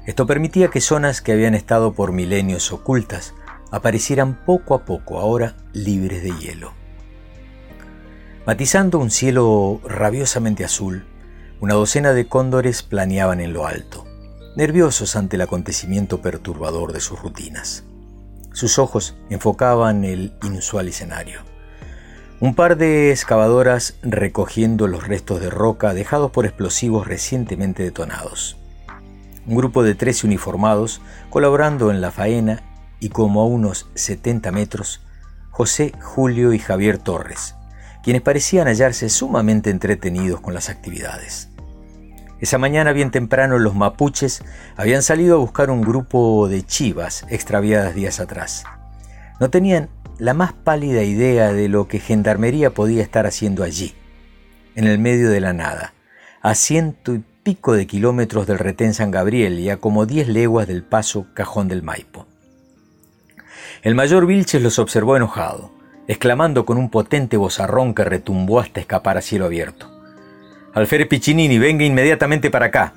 [0.06, 3.34] Esto permitía que zonas que habían estado por milenios ocultas
[3.70, 6.72] aparecieran poco a poco ahora libres de hielo.
[8.46, 11.04] Matizando un cielo rabiosamente azul,
[11.60, 14.06] una docena de cóndores planeaban en lo alto,
[14.54, 17.84] nerviosos ante el acontecimiento perturbador de sus rutinas.
[18.52, 21.40] Sus ojos enfocaban el inusual escenario.
[22.38, 28.58] Un par de excavadoras recogiendo los restos de roca dejados por explosivos recientemente detonados.
[29.46, 32.62] Un grupo de 13 uniformados colaborando en la faena
[33.00, 35.00] y como a unos 70 metros,
[35.50, 37.54] José, Julio y Javier Torres,
[38.02, 41.51] quienes parecían hallarse sumamente entretenidos con las actividades.
[42.42, 44.42] Esa mañana bien temprano los mapuches
[44.74, 48.64] habían salido a buscar un grupo de chivas extraviadas días atrás.
[49.38, 53.94] No tenían la más pálida idea de lo que Gendarmería podía estar haciendo allí,
[54.74, 55.94] en el medio de la nada,
[56.40, 60.66] a ciento y pico de kilómetros del retén San Gabriel y a como diez leguas
[60.66, 62.26] del paso Cajón del Maipo.
[63.82, 65.70] El mayor Vilches los observó enojado,
[66.08, 69.91] exclamando con un potente bozarrón que retumbó hasta escapar a cielo abierto.
[70.74, 72.94] Alférez Piccinini, venga inmediatamente para acá.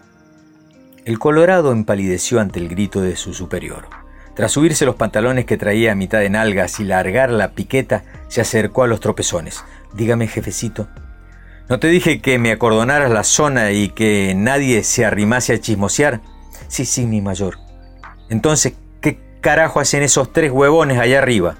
[1.04, 3.88] El colorado empalideció ante el grito de su superior.
[4.34, 8.42] Tras subirse los pantalones que traía a mitad de nalgas y largar la piqueta, se
[8.42, 9.64] acercó a los tropezones.
[9.94, 10.88] Dígame, jefecito.
[11.68, 16.22] ¿No te dije que me acordonaras la zona y que nadie se arrimase a chismosear?
[16.70, 17.58] Sí, sí, mi mayor.
[18.30, 21.58] Entonces, ¿qué carajo hacen esos tres huevones allá arriba?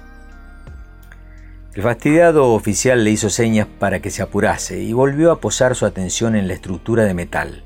[1.76, 5.84] El fastidiado oficial le hizo señas para que se apurase y volvió a posar su
[5.84, 7.64] atención en la estructura de metal,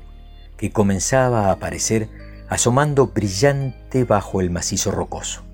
[0.57, 2.09] que comenzaba a aparecer
[2.49, 5.45] asomando brillante bajo el macizo rocoso.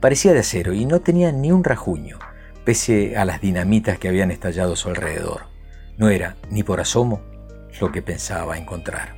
[0.00, 2.18] Parecía de acero y no tenía ni un rajuño,
[2.64, 5.42] pese a las dinamitas que habían estallado a su alrededor.
[5.98, 7.20] No era, ni por asomo,
[7.78, 9.16] lo que pensaba encontrar.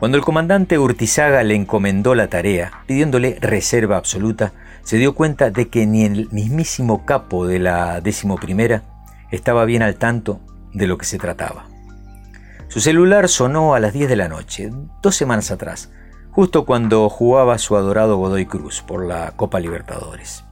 [0.00, 5.68] Cuando el comandante Urtizaga le encomendó la tarea, pidiéndole reserva absoluta, se dio cuenta de
[5.68, 8.82] que ni el mismísimo capo de la decimoprimera
[9.30, 10.40] estaba bien al tanto
[10.72, 11.66] de lo que se trataba.
[12.68, 14.70] Su celular sonó a las 10 de la noche,
[15.02, 15.90] dos semanas atrás,
[16.30, 20.44] justo cuando jugaba su adorado Godoy Cruz por la Copa Libertadores.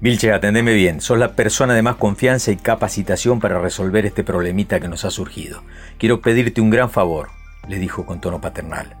[0.00, 4.78] Vilche, atendeme bien, sos la persona de más confianza y capacitación para resolver este problemita
[4.78, 5.62] que nos ha surgido.
[5.98, 7.30] Quiero pedirte un gran favor
[7.68, 8.96] le dijo con tono paternal.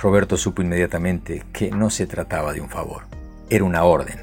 [0.00, 3.04] Roberto supo inmediatamente que no se trataba de un favor,
[3.48, 4.20] era una orden,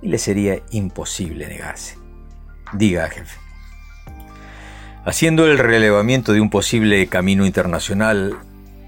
[0.00, 1.96] y le sería imposible negarse.
[2.72, 3.38] Diga, jefe.
[5.04, 8.38] Haciendo el relevamiento de un posible camino internacional,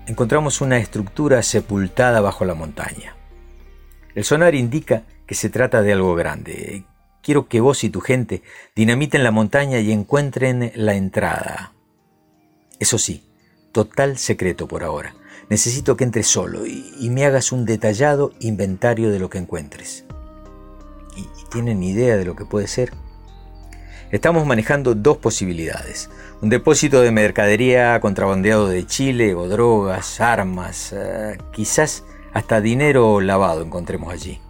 [0.06, 3.16] encontramos una estructura sepultada bajo la montaña.
[4.14, 6.84] El sonar indica que se trata de algo grande.
[7.22, 8.42] Quiero que vos y tu gente
[8.76, 11.72] dinamiten la montaña y encuentren la entrada.
[12.78, 13.24] Eso sí,
[13.72, 15.14] total secreto por ahora.
[15.50, 20.04] Necesito que entres solo y, me hagas un detallado inventario de lo que encuentres.
[21.16, 22.92] ¿Y, tienen idea de lo que puede ser?
[24.10, 26.08] Estamos manejando dos posibilidades.
[26.40, 33.62] Un depósito de mercadería contrabandeado de Chile o drogas, armas, eh, quizás hasta dinero lavado
[33.62, 34.40] encontremos allí.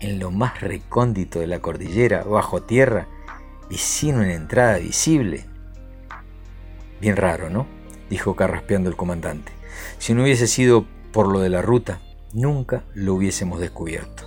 [0.00, 3.08] En lo más recóndito de la cordillera, bajo tierra
[3.70, 5.46] y sin una entrada visible.
[7.00, 7.66] Bien raro, ¿no?
[8.10, 9.55] dijo carraspeando el comandante.
[9.98, 12.00] Si no hubiese sido por lo de la ruta,
[12.32, 14.24] nunca lo hubiésemos descubierto.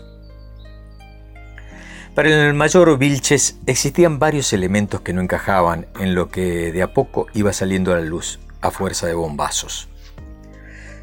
[2.16, 6.94] Para el mayor Vilches existían varios elementos que no encajaban en lo que de a
[6.94, 9.88] poco iba saliendo a la luz a fuerza de bombazos.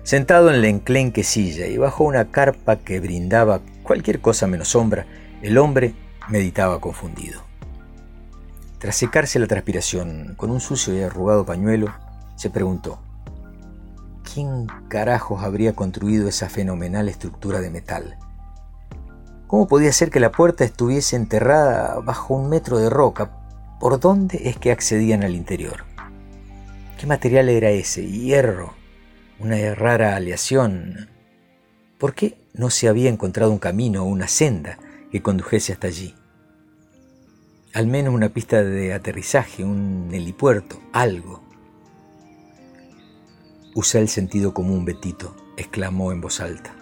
[0.03, 5.07] Sentado en la enclenque silla y bajo una carpa que brindaba cualquier cosa menos sombra,
[5.43, 5.95] el hombre
[6.29, 7.43] meditaba confundido.
[8.79, 11.95] Tras secarse la transpiración con un sucio y arrugado pañuelo,
[12.37, 13.01] se preguntó,
[14.33, 18.19] ¿quién carajos habría construido esa fenomenal estructura de metal?
[19.47, 23.31] ¿Cómo podía ser que la puerta estuviese enterrada bajo un metro de roca?
[23.79, 25.85] ¿Por dónde es que accedían al interior?
[26.99, 28.07] ¿Qué material era ese?
[28.07, 28.75] Hierro.
[29.39, 31.09] Una rara aleación.
[31.99, 34.79] ¿Por qué no se había encontrado un camino o una senda
[35.13, 36.15] que condujese hasta allí?
[37.73, 41.46] Al menos una pista de aterrizaje, un helipuerto, algo.
[43.77, 46.75] Usa el sentido común, Betito, exclamó en voz alta.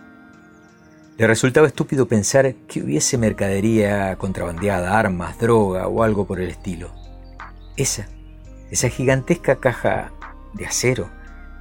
[1.18, 6.92] Le resultaba estúpido pensar que hubiese mercadería contrabandeada, armas, droga o algo por el estilo.
[7.76, 8.06] Esa,
[8.70, 10.12] esa gigantesca caja
[10.52, 11.10] de acero,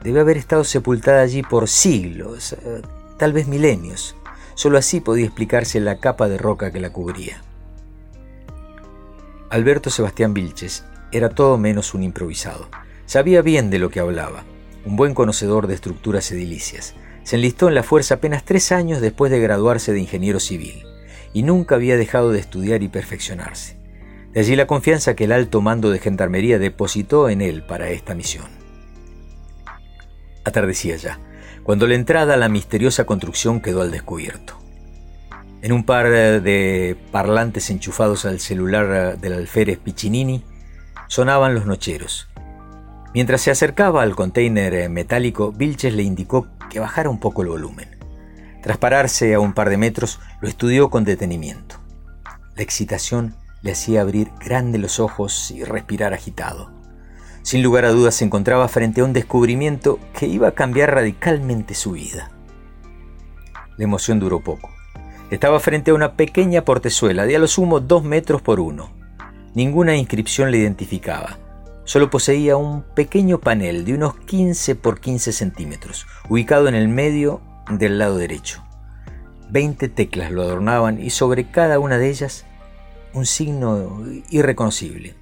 [0.03, 2.83] debe haber estado sepultada allí por siglos, eh,
[3.17, 4.15] tal vez milenios.
[4.53, 7.41] Solo así podía explicarse la capa de roca que la cubría.
[9.49, 12.69] Alberto Sebastián Vilches era todo menos un improvisado.
[13.07, 14.43] Sabía bien de lo que hablaba
[14.85, 16.95] un buen conocedor de estructuras edilicias.
[17.23, 20.83] Se enlistó en la fuerza apenas tres años después de graduarse de ingeniero civil
[21.33, 23.77] y nunca había dejado de estudiar y perfeccionarse.
[24.33, 28.15] De allí la confianza que el alto mando de gendarmería depositó en él para esta
[28.15, 28.47] misión.
[30.43, 31.19] Atardecía ya,
[31.63, 34.59] cuando la entrada a la misteriosa construcción quedó al descubierto.
[35.61, 40.43] En un par de parlantes enchufados al celular del alférez Piccinini
[41.07, 42.27] sonaban los nocheros,
[43.13, 47.49] Mientras se acercaba al container eh, metálico, Vilches le indicó que bajara un poco el
[47.49, 47.89] volumen.
[48.63, 51.75] Tras pararse a un par de metros, lo estudió con detenimiento.
[52.55, 56.71] La excitación le hacía abrir grandes los ojos y respirar agitado.
[57.43, 61.75] Sin lugar a dudas se encontraba frente a un descubrimiento que iba a cambiar radicalmente
[61.75, 62.31] su vida.
[63.77, 64.69] La emoción duró poco.
[65.29, 68.91] Estaba frente a una pequeña portezuela de a lo sumo dos metros por uno.
[69.55, 71.37] Ninguna inscripción le identificaba,
[71.85, 77.41] Solo poseía un pequeño panel de unos 15 por 15 centímetros, ubicado en el medio
[77.69, 78.63] del lado derecho.
[79.49, 82.45] Veinte teclas lo adornaban y sobre cada una de ellas
[83.13, 85.15] un signo irreconocible.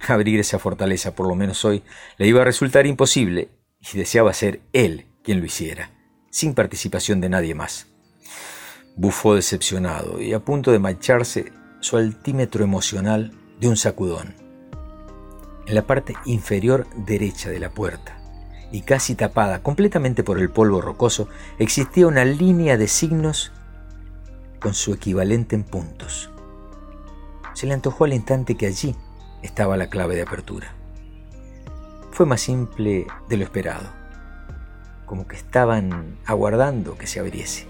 [0.08, 1.82] Abrir esa fortaleza, por lo menos hoy,
[2.18, 3.48] le iba a resultar imposible
[3.80, 5.90] y deseaba ser él quien lo hiciera,
[6.30, 7.86] sin participación de nadie más.
[8.94, 14.39] Bufó decepcionado y a punto de marcharse su altímetro emocional de un sacudón
[15.70, 18.18] en la parte inferior derecha de la puerta,
[18.72, 21.28] y casi tapada completamente por el polvo rocoso,
[21.60, 23.52] existía una línea de signos
[24.60, 26.28] con su equivalente en puntos.
[27.54, 28.96] Se le antojó al instante que allí
[29.42, 30.74] estaba la clave de apertura.
[32.10, 33.88] fue más simple de lo esperado,
[35.06, 37.68] como que estaban aguardando que se abriese.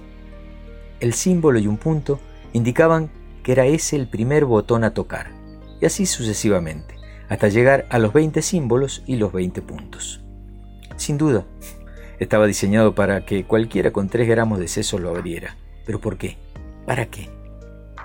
[1.01, 2.19] El símbolo y un punto
[2.55, 3.11] indicaban
[3.43, 5.33] que era ese el primer botón a tocar,
[5.83, 7.00] y así sucesivamente,
[7.31, 10.21] hasta llegar a los 20 símbolos y los 20 puntos.
[10.97, 11.47] Sin duda,
[12.19, 15.57] estaba diseñado para que cualquiera con 3 gramos de seso lo abriera.
[15.87, 16.37] ¿Pero por qué?
[16.87, 17.31] ¿Para qué?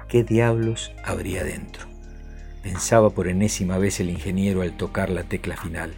[0.07, 1.87] ¿Qué diablos habría dentro?
[2.61, 5.93] Pensaba por enésima vez el ingeniero al tocar la tecla final.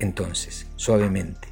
[0.00, 1.48] Entonces, suavemente,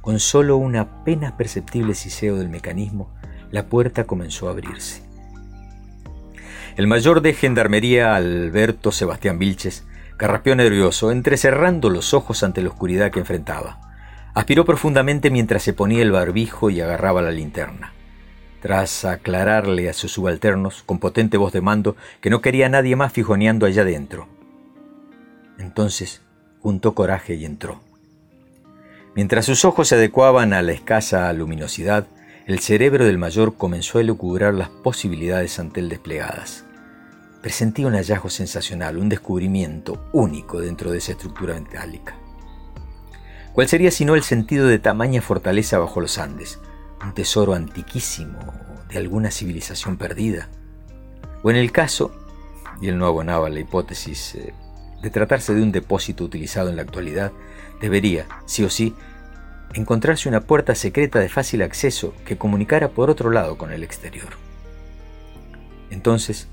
[0.00, 3.14] con solo un apenas perceptible siseo del mecanismo,
[3.52, 5.05] la puerta comenzó a abrirse.
[6.76, 9.86] El mayor de gendarmería, Alberto Sebastián Vilches,
[10.18, 13.80] carrapeó nervioso, entrecerrando los ojos ante la oscuridad que enfrentaba.
[14.34, 17.94] Aspiró profundamente mientras se ponía el barbijo y agarraba la linterna.
[18.60, 23.10] Tras aclararle a sus subalternos, con potente voz de mando, que no quería nadie más
[23.10, 24.28] fijoneando allá dentro.
[25.58, 26.20] Entonces
[26.60, 27.80] juntó coraje y entró.
[29.14, 32.06] Mientras sus ojos se adecuaban a la escasa luminosidad,
[32.46, 36.65] el cerebro del mayor comenzó a elucubrar las posibilidades ante él desplegadas.
[37.42, 42.16] Presentía un hallazgo sensacional, un descubrimiento único dentro de esa estructura metálica.
[43.52, 46.58] ¿Cuál sería sino el sentido de tamaña fortaleza bajo los Andes?
[47.02, 48.38] Un tesoro antiquísimo
[48.88, 50.48] de alguna civilización perdida.
[51.42, 52.12] O en el caso,
[52.80, 54.52] y él no abonaba la hipótesis eh,
[55.02, 57.32] de tratarse de un depósito utilizado en la actualidad,
[57.80, 58.94] debería, sí o sí,
[59.74, 64.30] encontrarse una puerta secreta de fácil acceso que comunicara por otro lado con el exterior.
[65.90, 66.48] Entonces,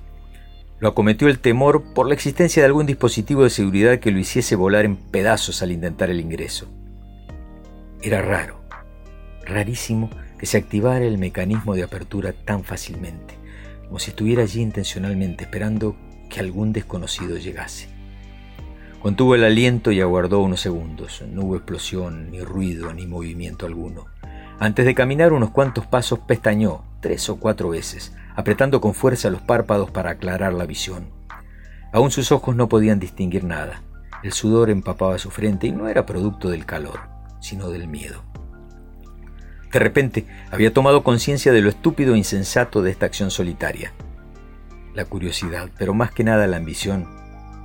[0.84, 4.58] lo acometió el temor por la existencia de algún dispositivo de seguridad que lo hiciese
[4.58, 6.68] volar en pedazos al intentar el ingreso.
[8.02, 8.60] Era raro,
[9.46, 13.36] rarísimo que se activara el mecanismo de apertura tan fácilmente,
[13.88, 15.96] como si estuviera allí intencionalmente esperando
[16.30, 17.88] que algún desconocido llegase.
[19.02, 21.24] Contuvo el aliento y aguardó unos segundos.
[21.32, 24.08] No hubo explosión, ni ruido, ni movimiento alguno.
[24.60, 29.42] Antes de caminar unos cuantos pasos pestañó tres o cuatro veces, apretando con fuerza los
[29.42, 31.10] párpados para aclarar la visión.
[31.92, 33.84] Aún sus ojos no podían distinguir nada.
[34.24, 37.02] El sudor empapaba su frente y no era producto del calor,
[37.42, 38.24] sino del miedo.
[39.72, 43.92] De repente había tomado conciencia de lo estúpido e insensato de esta acción solitaria.
[44.94, 47.08] La curiosidad, pero más que nada la ambición,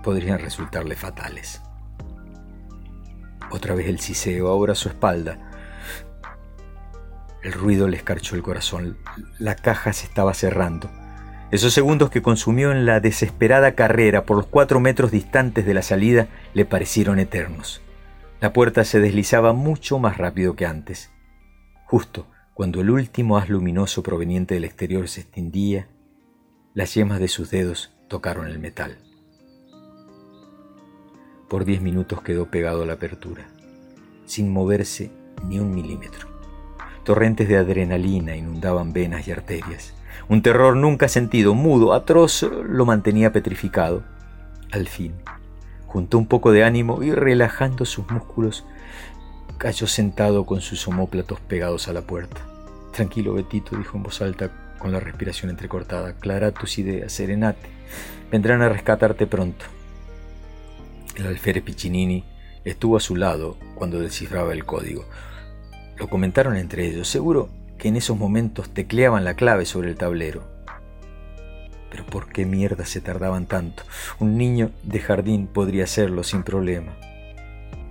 [0.03, 1.63] podrían resultarle fatales.
[3.51, 5.48] Otra vez el siseo, ahora su espalda.
[7.43, 8.99] El ruido le escarchó el corazón.
[9.39, 10.91] La caja se estaba cerrando.
[11.51, 15.83] Esos segundos que consumió en la desesperada carrera por los cuatro metros distantes de la
[15.83, 17.81] salida le parecieron eternos.
[18.41, 21.11] La puerta se deslizaba mucho más rápido que antes.
[21.87, 25.87] Justo cuando el último haz luminoso proveniente del exterior se extendía,
[26.75, 28.99] las yemas de sus dedos tocaron el metal.
[31.49, 33.49] Por diez minutos quedó pegado a la apertura,
[34.27, 35.13] sin moverse
[35.45, 36.38] ni un milímetro.
[37.09, 39.95] Torrentes de adrenalina inundaban venas y arterias.
[40.29, 44.03] Un terror nunca sentido, mudo, atroz, lo mantenía petrificado.
[44.73, 45.15] Al fin,
[45.87, 48.67] juntó un poco de ánimo y relajando sus músculos,
[49.57, 52.43] cayó sentado con sus omóplatos pegados a la puerta.
[52.93, 56.13] Tranquilo, Betito, dijo en voz alta, con la respiración entrecortada.
[56.13, 57.71] Clara tus ideas, serenate.
[58.31, 59.65] Vendrán a rescatarte pronto.
[61.17, 62.27] El alférez Piccinini
[62.67, 65.07] estuvo a su lado cuando descifraba el código.
[65.99, 67.09] Lo comentaron entre ellos.
[67.09, 70.49] Seguro que en esos momentos tecleaban la clave sobre el tablero.
[71.91, 73.83] Pero ¿por qué mierda se tardaban tanto?
[74.19, 76.97] Un niño de jardín podría hacerlo sin problema.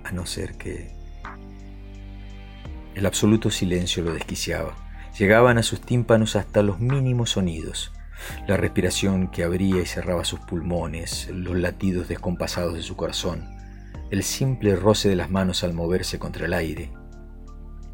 [0.04, 0.96] A no ser que...
[2.94, 4.74] El absoluto silencio lo desquiciaba.
[5.18, 7.92] Llegaban a sus tímpanos hasta los mínimos sonidos
[8.46, 13.48] la respiración que abría y cerraba sus pulmones, los latidos descompasados de su corazón,
[14.10, 16.90] el simple roce de las manos al moverse contra el aire.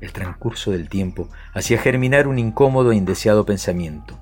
[0.05, 4.19] El transcurso del tiempo hacía germinar un incómodo e indeseado pensamiento.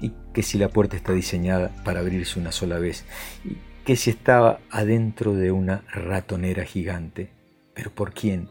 [0.00, 3.04] ¿Y que si la puerta está diseñada para abrirse una sola vez?
[3.44, 7.30] ¿Y que si estaba adentro de una ratonera gigante?
[7.72, 8.48] ¿Pero por quién?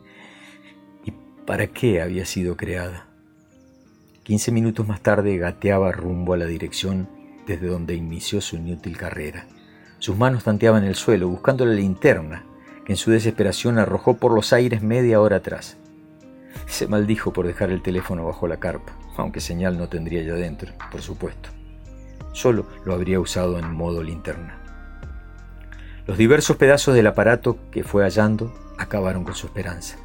[1.04, 1.12] ¿Y
[1.46, 3.06] para qué había sido creada?
[4.24, 7.10] Quince minutos más tarde gateaba rumbo a la dirección
[7.48, 9.46] desde donde inició su inútil carrera.
[10.00, 12.46] Sus manos tanteaban el suelo buscando la linterna
[12.86, 15.76] que en su desesperación arrojó por los aires media hora atrás.
[16.68, 20.74] Se maldijo por dejar el teléfono bajo la carpa, aunque señal no tendría ya dentro,
[20.92, 21.50] por supuesto.
[22.34, 24.58] Solo lo habría usado en modo linterna.
[26.08, 29.98] Los diversos pedazos del aparato que fue hallando acabaron con su esperanza.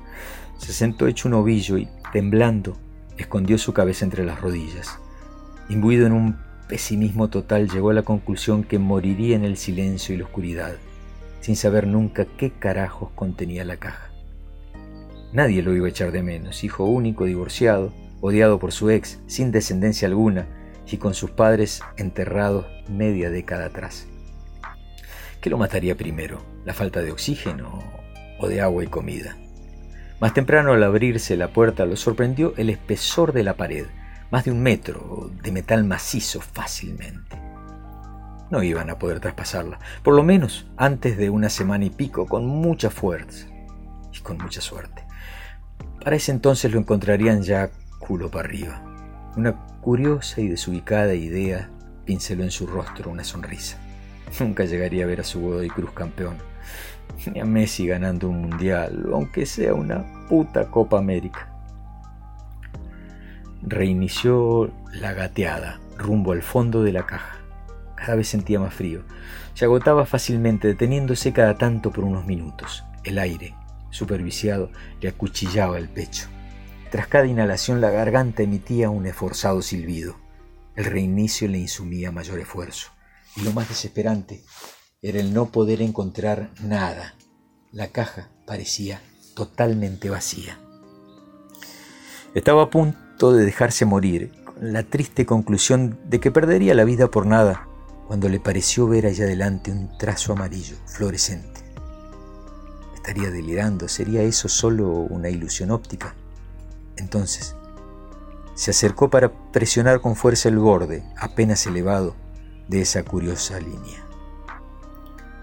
[0.58, 2.76] Se sentó hecho un ovillo y, temblando,
[3.16, 4.98] escondió su cabeza entre las rodillas.
[5.68, 6.36] Imbuido en un
[6.68, 10.74] pesimismo total, llegó a la conclusión que moriría en el silencio y la oscuridad.
[11.40, 14.10] sin saber nunca qué carajos contenía la caja.
[15.32, 19.52] Nadie lo iba a echar de menos, hijo único, divorciado, odiado por su ex, sin
[19.52, 20.46] descendencia alguna
[20.86, 24.06] y con sus padres enterrados media década atrás.
[25.40, 26.42] ¿Qué lo mataría primero?
[26.64, 27.82] ¿La falta de oxígeno
[28.38, 29.36] o de agua y comida?
[30.20, 33.86] Más temprano al abrirse la puerta lo sorprendió el espesor de la pared,
[34.30, 37.36] más de un metro, de metal macizo fácilmente.
[38.50, 42.46] No iban a poder traspasarla, por lo menos antes de una semana y pico, con
[42.46, 43.46] mucha fuerza
[44.12, 45.05] y con mucha suerte.
[46.06, 48.80] Para ese entonces lo encontrarían ya culo para arriba.
[49.36, 51.68] Una curiosa y desubicada idea
[52.04, 53.76] pinceló en su rostro una sonrisa.
[54.38, 56.36] Nunca llegaría a ver a su Godoy Cruz campeón,
[57.34, 61.48] ni a Messi ganando un mundial, aunque sea una puta Copa América.
[63.62, 67.38] Reinició la gateada rumbo al fondo de la caja.
[67.96, 69.02] Cada vez sentía más frío.
[69.54, 72.84] Se agotaba fácilmente, deteniéndose cada tanto por unos minutos.
[73.02, 73.55] El aire,
[73.96, 74.70] superviciado,
[75.00, 76.28] le acuchillaba el pecho.
[76.90, 80.16] Tras cada inhalación la garganta emitía un esforzado silbido.
[80.76, 82.90] El reinicio le insumía mayor esfuerzo.
[83.36, 84.44] Y lo más desesperante
[85.02, 87.14] era el no poder encontrar nada.
[87.72, 89.00] La caja parecía
[89.34, 90.58] totalmente vacía.
[92.34, 97.10] Estaba a punto de dejarse morir, con la triste conclusión de que perdería la vida
[97.10, 97.68] por nada,
[98.06, 101.55] cuando le pareció ver allá adelante un trazo amarillo, fluorescente.
[103.06, 106.16] Estaría delirando, ¿sería eso solo una ilusión óptica?
[106.96, 107.54] Entonces,
[108.56, 112.16] se acercó para presionar con fuerza el borde, apenas elevado,
[112.66, 114.04] de esa curiosa línea.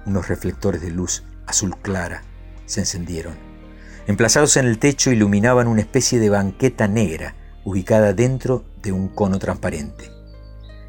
[0.06, 2.24] Unos reflectores de luz azul clara
[2.66, 3.36] se encendieron.
[4.08, 7.34] Emplazados en el techo iluminaban una especie de banqueta negra
[7.64, 10.12] ubicada dentro de un cono transparente.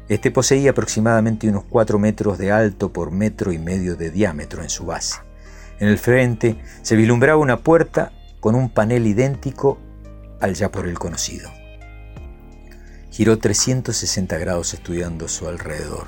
[0.09, 4.69] Este poseía aproximadamente unos 4 metros de alto por metro y medio de diámetro en
[4.69, 5.24] su base.
[5.79, 9.79] En el frente se vislumbraba una puerta con un panel idéntico
[10.39, 11.49] al ya por él conocido.
[13.09, 16.07] Giró 360 grados estudiando su alrededor.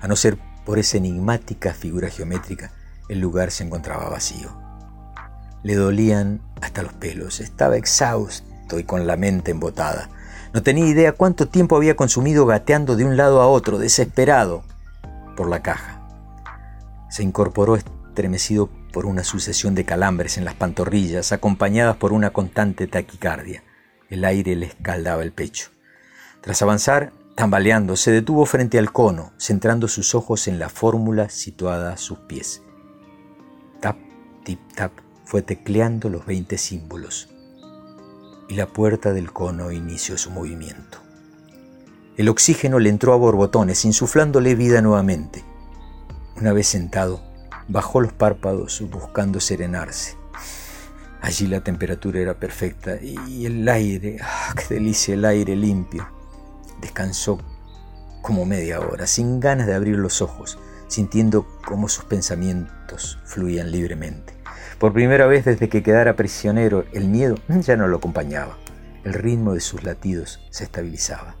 [0.00, 2.72] A no ser por esa enigmática figura geométrica,
[3.08, 4.56] el lugar se encontraba vacío.
[5.62, 10.10] Le dolían hasta los pelos, estaba exhausto y con la mente embotada.
[10.52, 14.62] No tenía idea cuánto tiempo había consumido gateando de un lado a otro, desesperado
[15.36, 16.02] por la caja.
[17.10, 17.76] Se incorporó
[18.16, 23.62] estremecido por una sucesión de calambres en las pantorrillas, acompañadas por una constante taquicardia.
[24.08, 25.68] El aire le escaldaba el pecho.
[26.40, 31.92] Tras avanzar, tambaleando, se detuvo frente al cono, centrando sus ojos en la fórmula situada
[31.92, 32.62] a sus pies.
[33.82, 33.98] Tap,
[34.44, 34.92] tip, tap,
[35.26, 37.28] fue tecleando los veinte símbolos
[38.48, 41.00] y la puerta del cono inició su movimiento.
[42.16, 45.44] El oxígeno le entró a borbotones, insuflándole vida nuevamente.
[46.36, 47.25] Una vez sentado,
[47.68, 50.16] bajó los párpados buscando serenarse.
[51.20, 56.08] Allí la temperatura era perfecta y el aire, ah, qué delicia el aire limpio.
[56.80, 57.38] Descansó
[58.22, 60.58] como media hora, sin ganas de abrir los ojos,
[60.88, 64.34] sintiendo cómo sus pensamientos fluían libremente.
[64.78, 68.58] Por primera vez desde que quedara prisionero, el miedo ya no lo acompañaba.
[69.04, 71.36] El ritmo de sus latidos se estabilizaba.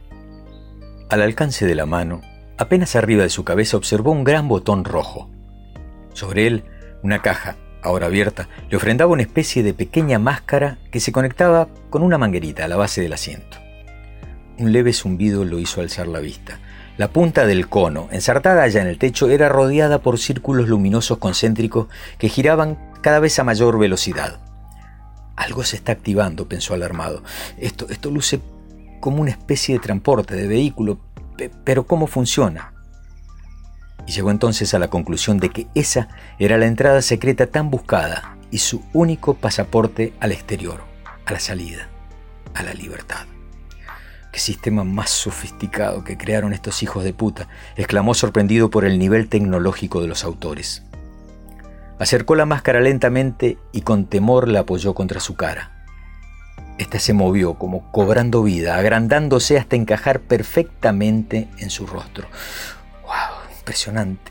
[1.10, 2.22] Al alcance de la mano,
[2.56, 5.30] apenas arriba de su cabeza observó un gran botón rojo.
[6.16, 6.64] Sobre él,
[7.02, 12.02] una caja, ahora abierta, le ofrendaba una especie de pequeña máscara que se conectaba con
[12.02, 13.58] una manguerita a la base del asiento.
[14.56, 16.58] Un leve zumbido lo hizo alzar la vista.
[16.96, 21.88] La punta del cono, ensartada allá en el techo, era rodeada por círculos luminosos concéntricos
[22.16, 24.40] que giraban cada vez a mayor velocidad.
[25.36, 27.24] Algo se está activando, pensó alarmado.
[27.58, 28.40] Esto, esto luce
[29.00, 30.98] como una especie de transporte, de vehículo,
[31.62, 32.72] pero ¿cómo funciona?
[34.06, 38.36] Y llegó entonces a la conclusión de que esa era la entrada secreta tan buscada
[38.50, 40.82] y su único pasaporte al exterior,
[41.24, 41.88] a la salida,
[42.54, 43.26] a la libertad.
[44.32, 47.48] ¡Qué sistema más sofisticado que crearon estos hijos de puta!
[47.76, 50.82] exclamó sorprendido por el nivel tecnológico de los autores.
[51.98, 55.72] Acercó la máscara lentamente y con temor la apoyó contra su cara.
[56.76, 62.28] Esta se movió como cobrando vida, agrandándose hasta encajar perfectamente en su rostro.
[63.66, 64.30] Impresionante.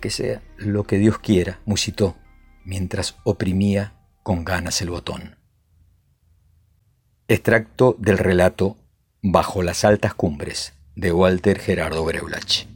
[0.00, 2.16] Que sea lo que Dios quiera, musitó,
[2.64, 3.94] mientras oprimía
[4.24, 5.36] con ganas el botón.
[7.28, 8.76] Extracto del relato
[9.22, 12.66] Bajo las altas cumbres de Walter Gerardo Greulach.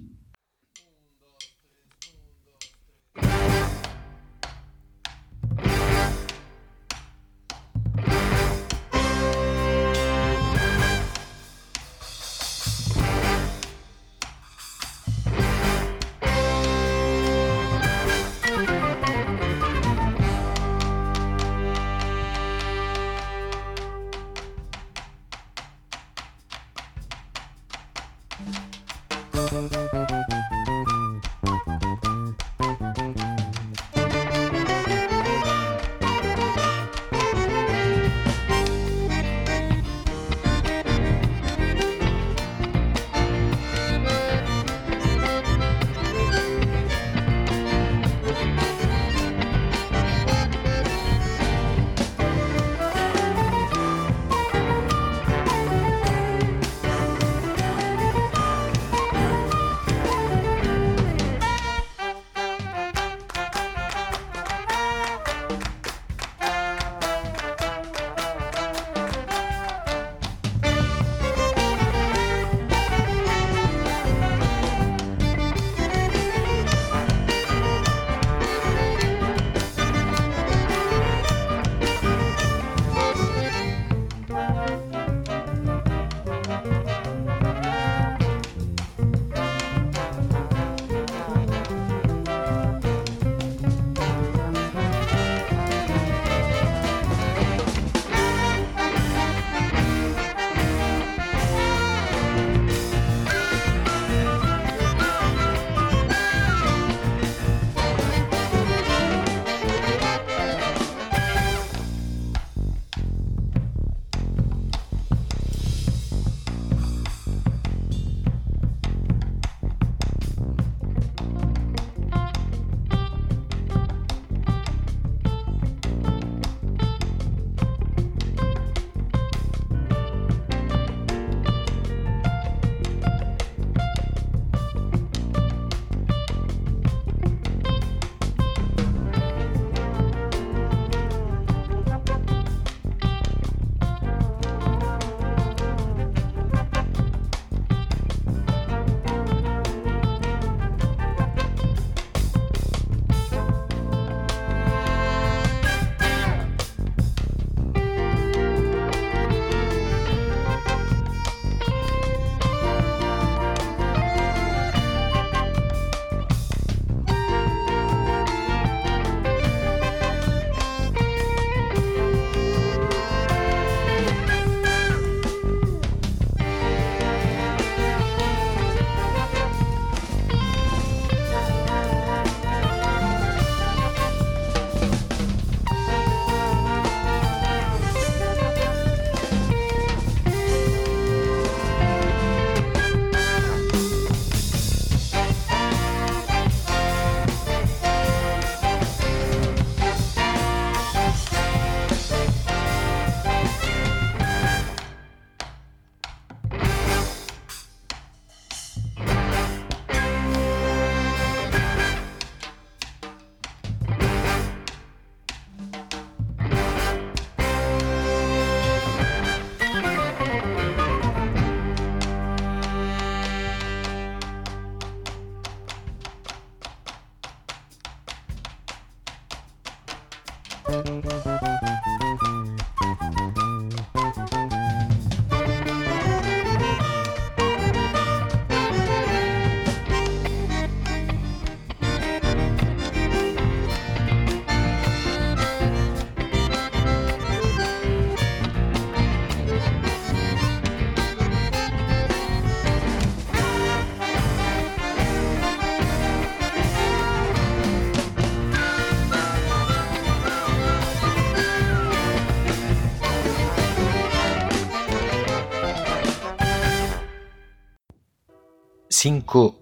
[269.01, 269.61] Cinco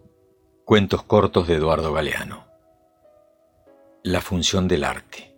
[0.64, 2.46] cuentos cortos de Eduardo Galeano.
[4.02, 5.36] La función del arte.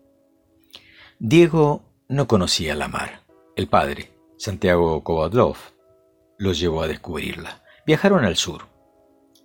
[1.18, 3.22] Diego no conocía la mar.
[3.56, 5.56] El padre, Santiago Kovadlov,
[6.38, 7.64] lo llevó a descubrirla.
[7.86, 8.68] Viajaron al sur.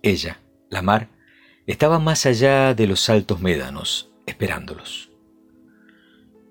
[0.02, 0.38] Ella,
[0.70, 1.08] la mar,
[1.66, 5.10] estaba más allá de los altos médanos, esperándolos.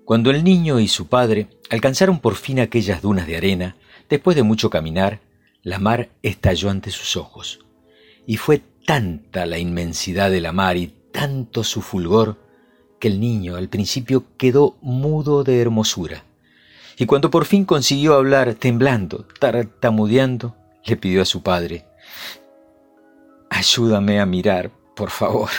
[0.04, 3.76] Cuando el niño y su padre alcanzaron por fin aquellas dunas de arena,
[4.10, 5.20] después de mucho caminar,
[5.62, 7.63] la mar estalló ante sus ojos
[8.26, 12.36] y fue tanta la inmensidad de la mar y tanto su fulgor
[12.98, 16.24] que el niño al principio quedó mudo de hermosura.
[16.96, 21.86] Y cuando por fin consiguió hablar, temblando, tartamudeando, le pidió a su padre,
[23.50, 25.50] Ayúdame a mirar, por favor.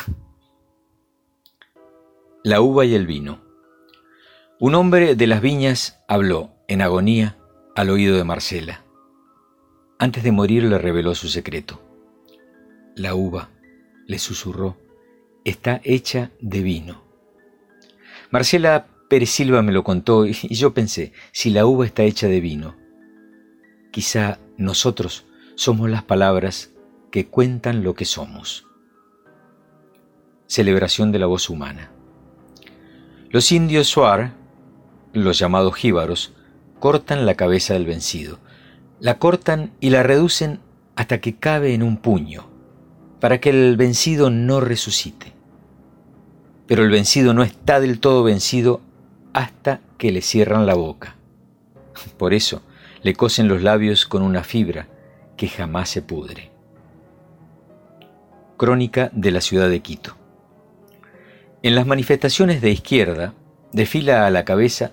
[2.43, 3.41] La uva y el vino.
[4.59, 7.37] Un hombre de las viñas habló, en agonía,
[7.75, 8.83] al oído de Marcela.
[9.97, 11.84] Antes de morir le reveló su secreto.
[12.97, 13.49] La uva,
[14.07, 14.77] le susurró,
[15.43, 17.03] está hecha de vino.
[18.31, 22.39] Marcela Pérez Silva me lo contó y yo pensé, si la uva está hecha de
[22.39, 22.77] vino,
[23.91, 25.25] quizá nosotros
[25.55, 26.71] somos las palabras
[27.11, 28.65] que cuentan lo que somos.
[30.47, 31.91] Celebración de la voz humana.
[33.29, 34.35] Los indios Suar,
[35.11, 36.33] los llamados jíbaros,
[36.79, 38.39] cortan la cabeza del vencido.
[39.01, 40.61] La cortan y la reducen
[40.95, 42.54] hasta que cabe en un puño
[43.19, 45.33] para que el vencido no resucite.
[46.67, 48.81] Pero el vencido no está del todo vencido
[49.33, 51.15] hasta que le cierran la boca.
[52.17, 52.61] Por eso
[53.03, 54.87] le cosen los labios con una fibra
[55.37, 56.51] que jamás se pudre.
[58.57, 60.15] Crónica de la ciudad de Quito.
[61.61, 63.33] En las manifestaciones de izquierda,
[63.71, 64.91] desfila a la cabeza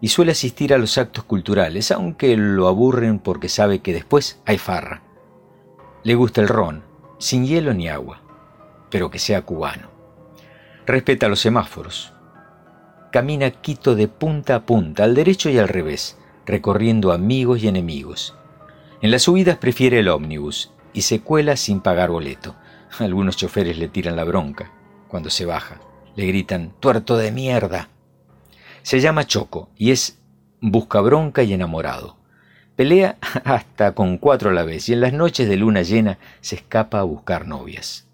[0.00, 4.58] y suele asistir a los actos culturales, aunque lo aburren porque sabe que después hay
[4.58, 5.02] farra.
[6.04, 6.82] Le gusta el ron,
[7.18, 8.22] sin hielo ni agua,
[8.90, 9.90] pero que sea cubano.
[10.86, 12.12] Respeta los semáforos.
[13.12, 18.34] Camina Quito de punta a punta, al derecho y al revés, recorriendo amigos y enemigos.
[19.00, 22.56] En las subidas prefiere el ómnibus y se cuela sin pagar boleto.
[22.98, 24.72] Algunos choferes le tiran la bronca.
[25.08, 25.80] Cuando se baja,
[26.16, 27.88] le gritan, tuerto de mierda.
[28.82, 30.18] Se llama Choco y es
[30.60, 32.17] busca bronca y enamorado.
[32.78, 36.54] Pelea hasta con cuatro a la vez y en las noches de luna llena se
[36.54, 38.06] escapa a buscar novias.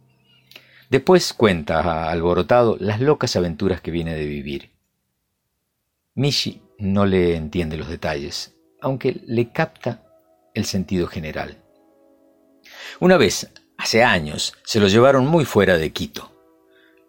[0.89, 4.71] Después cuenta alborotado las locas aventuras que viene de vivir.
[6.15, 10.03] Mishi no le entiende los detalles, aunque le capta
[10.55, 11.59] el sentido general.
[13.01, 16.33] Una vez, hace años, se lo llevaron muy fuera de Quito.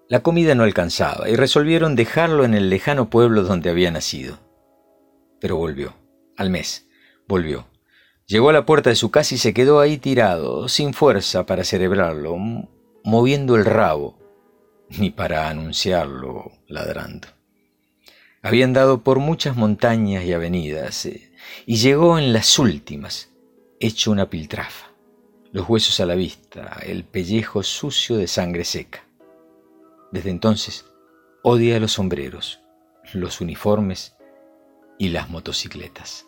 [0.10, 4.40] La comida no alcanzaba y resolvieron dejarlo en el lejano pueblo donde había nacido.
[5.40, 5.94] Pero volvió,
[6.36, 6.85] al mes,
[7.28, 7.66] Volvió.
[8.28, 11.64] Llegó a la puerta de su casa y se quedó ahí tirado, sin fuerza para
[11.64, 12.38] celebrarlo,
[13.04, 14.20] moviendo el rabo,
[14.90, 17.28] ni para anunciarlo ladrando.
[18.42, 21.32] Había andado por muchas montañas y avenidas, eh,
[21.66, 23.32] y llegó en las últimas,
[23.80, 24.92] hecho una piltrafa,
[25.52, 29.04] los huesos a la vista, el pellejo sucio de sangre seca.
[30.12, 30.86] Desde entonces
[31.42, 32.60] odia los sombreros,
[33.14, 34.16] los uniformes
[35.00, 36.28] y las motocicletas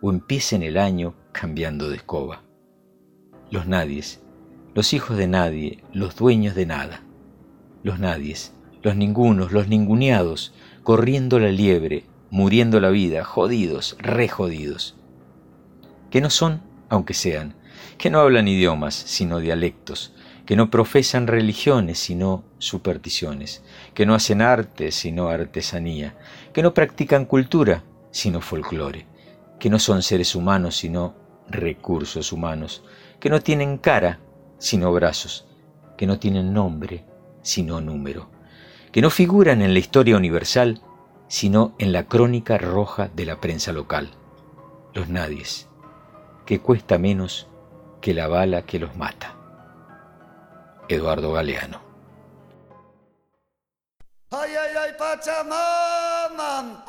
[0.00, 2.42] o empiecen el año cambiando de escoba.
[3.50, 4.20] Los nadies,
[4.74, 7.02] los hijos de nadie, los dueños de nada.
[7.82, 14.96] Los nadies, los ningunos, los ninguneados, corriendo la liebre, muriendo la vida, jodidos, re jodidos.
[16.10, 17.54] Que no son, aunque sean,
[17.96, 20.14] que no hablan idiomas, sino dialectos,
[20.46, 26.16] que no profesan religiones sino supersticiones, que no hacen arte sino artesanía,
[26.54, 29.06] que no practican cultura sino folclore,
[29.58, 31.14] que no son seres humanos sino
[31.48, 32.82] recursos humanos,
[33.20, 34.20] que no tienen cara
[34.58, 35.46] sino brazos,
[35.96, 37.04] que no tienen nombre
[37.42, 38.28] sino número,
[38.92, 40.82] que no figuran en la historia universal
[41.28, 44.10] sino en la crónica roja de la prensa local,
[44.94, 45.68] los nadies,
[46.46, 47.46] que cuesta menos
[48.00, 49.34] que la bala que los mata.
[50.88, 51.82] Eduardo Galeano.
[54.30, 56.84] Ay, ay, ay, Pachamama.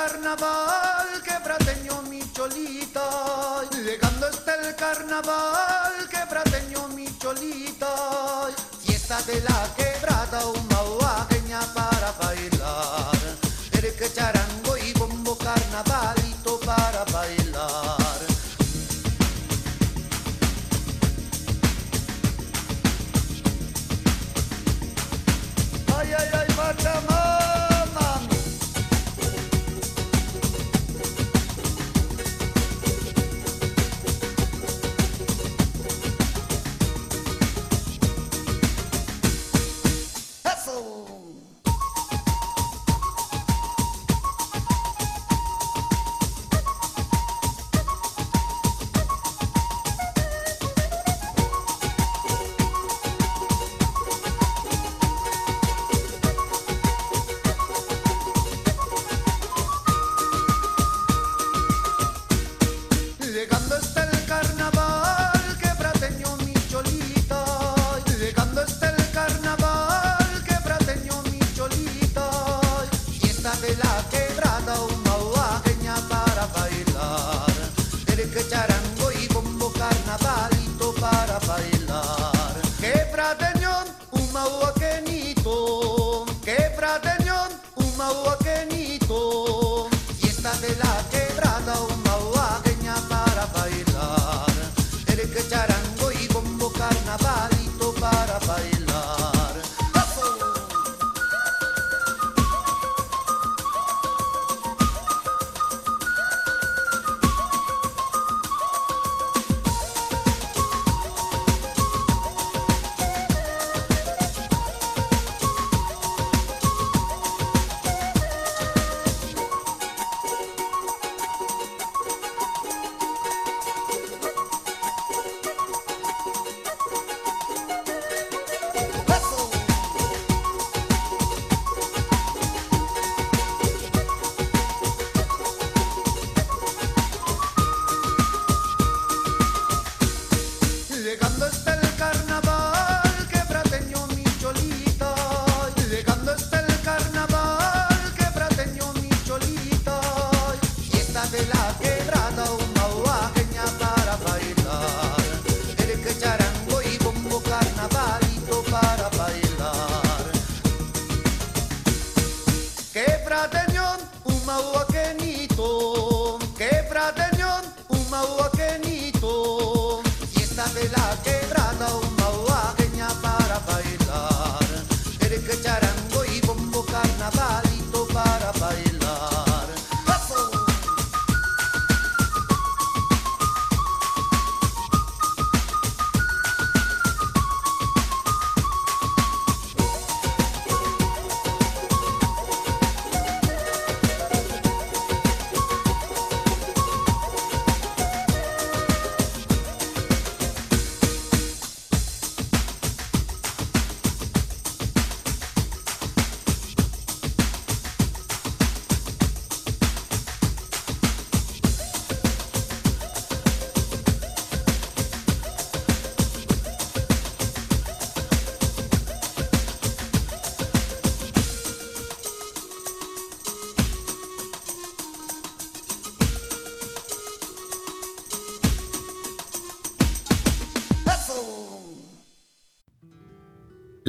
[0.00, 3.06] Carnaval, quebrateño mi cholita.
[3.84, 8.48] Llegando está el carnaval, quebrateño mi cholita.
[8.82, 13.18] Fiesta de la quebrada, una huaqueña para bailar.
[13.72, 14.69] El que charango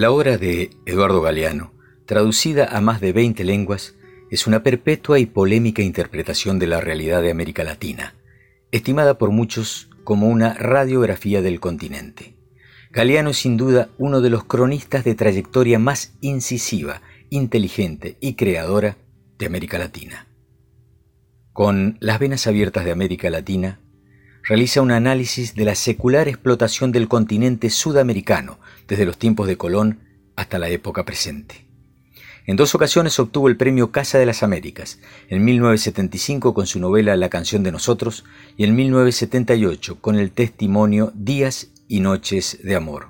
[0.02, 1.74] La obra de Eduardo Galeano,
[2.08, 3.94] traducida a más de 20 lenguas,
[4.32, 8.16] es una perpetua y polémica interpretación de la realidad de América Latina,
[8.72, 12.34] estimada por muchos como una radiografía del continente.
[12.90, 18.98] Galeano es sin duda uno de los cronistas de trayectoria más incisiva, inteligente y creadora
[19.38, 20.26] de América Latina.
[21.54, 23.82] Con Las Venas Abiertas de América Latina,
[24.42, 28.58] realiza un análisis de la secular explotación del continente sudamericano
[28.92, 30.00] desde los tiempos de Colón
[30.36, 31.66] hasta la época presente.
[32.46, 37.16] En dos ocasiones obtuvo el premio Casa de las Américas, en 1975 con su novela
[37.16, 38.26] La canción de nosotros
[38.58, 43.08] y en 1978 con el testimonio Días y Noches de Amor.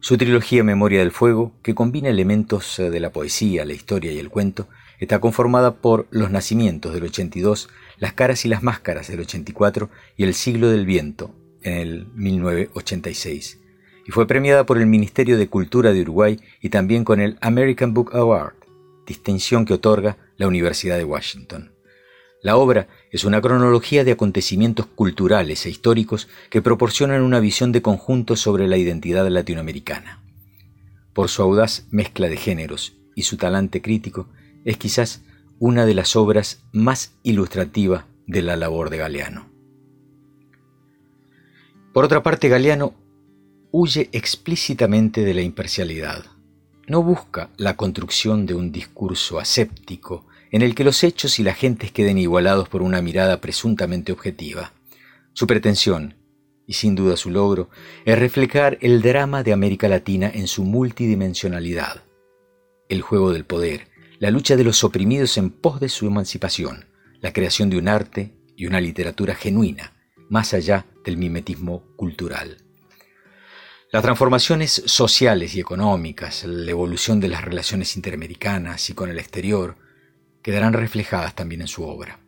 [0.00, 4.28] Su trilogía Memoria del Fuego, que combina elementos de la poesía, la historia y el
[4.28, 4.68] cuento,
[5.00, 10.24] está conformada por Los Nacimientos del 82, Las Caras y las Máscaras del 84 y
[10.24, 13.60] El Siglo del Viento en el 1986
[14.06, 17.92] y fue premiada por el Ministerio de Cultura de Uruguay y también con el American
[17.92, 18.54] Book Award,
[19.04, 21.72] distinción que otorga la Universidad de Washington.
[22.40, 27.82] La obra es una cronología de acontecimientos culturales e históricos que proporcionan una visión de
[27.82, 30.22] conjunto sobre la identidad latinoamericana.
[31.12, 34.28] Por su audaz mezcla de géneros y su talante crítico,
[34.64, 35.22] es quizás
[35.58, 39.50] una de las obras más ilustrativas de la labor de Galeano.
[41.92, 42.94] Por otra parte, Galeano
[43.70, 46.24] huye explícitamente de la imparcialidad.
[46.86, 51.56] No busca la construcción de un discurso aséptico en el que los hechos y las
[51.56, 54.72] gentes queden igualados por una mirada presuntamente objetiva.
[55.32, 56.14] Su pretensión,
[56.66, 57.68] y sin duda su logro,
[58.04, 62.04] es reflejar el drama de América Latina en su multidimensionalidad.
[62.88, 63.88] El juego del poder,
[64.18, 66.86] la lucha de los oprimidos en pos de su emancipación,
[67.20, 69.92] la creación de un arte y una literatura genuina,
[70.28, 72.65] más allá del mimetismo cultural.
[73.96, 79.78] Las transformaciones sociales y económicas, la evolución de las relaciones interamericanas y con el exterior,
[80.42, 82.20] quedarán reflejadas también en su obra.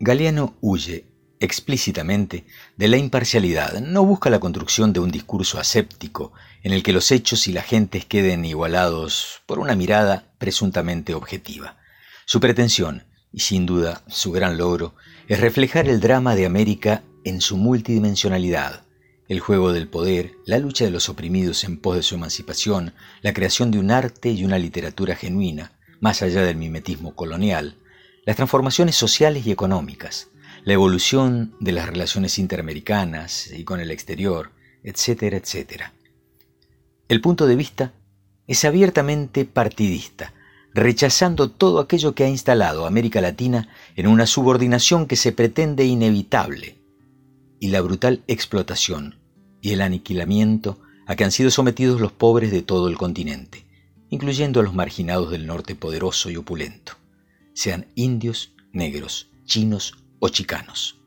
[0.00, 1.06] Galeano huye
[1.40, 2.44] explícitamente
[2.76, 7.10] de la imparcialidad, no busca la construcción de un discurso aséptico en el que los
[7.10, 11.78] hechos y las gentes queden igualados por una mirada presuntamente objetiva.
[12.26, 14.94] Su pretensión, y sin duda su gran logro,
[15.26, 18.83] es reflejar el drama de América en su multidimensionalidad,
[19.28, 23.32] el juego del poder, la lucha de los oprimidos en pos de su emancipación, la
[23.32, 27.76] creación de un arte y una literatura genuina, más allá del mimetismo colonial,
[28.26, 30.28] las transformaciones sociales y económicas,
[30.64, 34.52] la evolución de las relaciones interamericanas y con el exterior,
[34.82, 35.94] etcétera, etcétera.
[37.08, 37.92] El punto de vista
[38.46, 40.34] es abiertamente partidista,
[40.74, 46.83] rechazando todo aquello que ha instalado América Latina en una subordinación que se pretende inevitable
[47.60, 49.18] y la brutal explotación
[49.60, 53.66] y el aniquilamiento a que han sido sometidos los pobres de todo el continente,
[54.10, 56.94] incluyendo a los marginados del norte poderoso y opulento,
[57.54, 61.00] sean indios, negros, chinos o chicanos.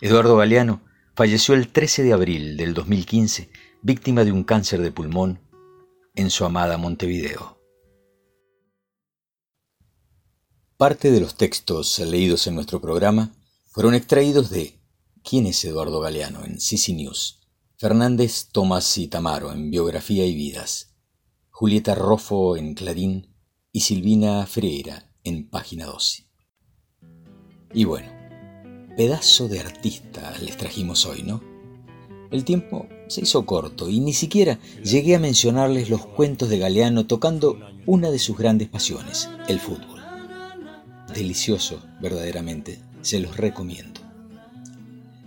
[0.00, 0.82] Eduardo Galeano
[1.14, 3.50] falleció el 13 de abril del 2015
[3.84, 5.40] víctima de un cáncer de pulmón
[6.14, 7.58] en su amada Montevideo.
[10.78, 13.34] Parte de los textos leídos en nuestro programa
[13.66, 14.80] fueron extraídos de
[15.26, 16.44] ¿Quién es Eduardo Galeano?
[16.44, 17.40] en CC News.
[17.78, 20.94] Fernández, Tomás y Tamaro en Biografía y Vidas.
[21.48, 23.34] Julieta Rofo en Clarín
[23.72, 26.28] y Silvina Freira en Página 12.
[27.72, 28.12] Y bueno,
[28.98, 31.42] pedazo de artista les trajimos hoy, ¿no?
[32.30, 37.06] El tiempo se hizo corto y ni siquiera llegué a mencionarles los cuentos de Galeano
[37.06, 40.02] tocando una de sus grandes pasiones, el fútbol.
[41.14, 43.93] Delicioso, verdaderamente, se los recomiendo.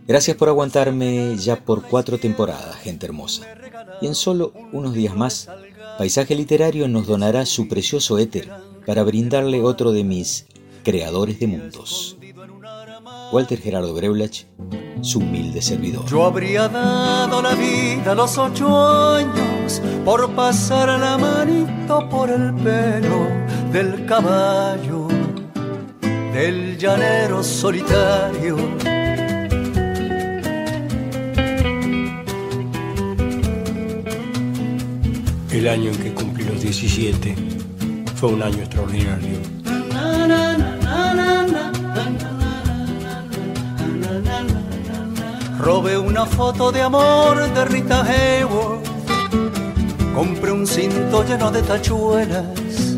[0.07, 3.45] Gracias por aguantarme ya por cuatro temporadas, gente hermosa.
[3.99, 5.49] Y en solo unos días más,
[5.97, 8.49] Paisaje Literario nos donará su precioso éter
[8.85, 10.45] para brindarle otro de mis
[10.85, 12.17] creadores de mundos.
[13.33, 14.45] Walter Gerardo Breulach,
[15.01, 16.05] su humilde servidor.
[16.05, 22.55] Yo habría dado la vida a los ocho años por pasar la manito por el
[22.55, 23.27] pelo
[23.73, 25.09] del caballo,
[26.31, 28.55] del llanero solitario
[35.57, 37.35] El año en que cumplí los 17
[38.13, 39.39] fue un año extraordinario.
[45.57, 48.85] Robé una foto de amor de Rita Hayworth.
[50.13, 52.95] Compré un cinto lleno de tachuelas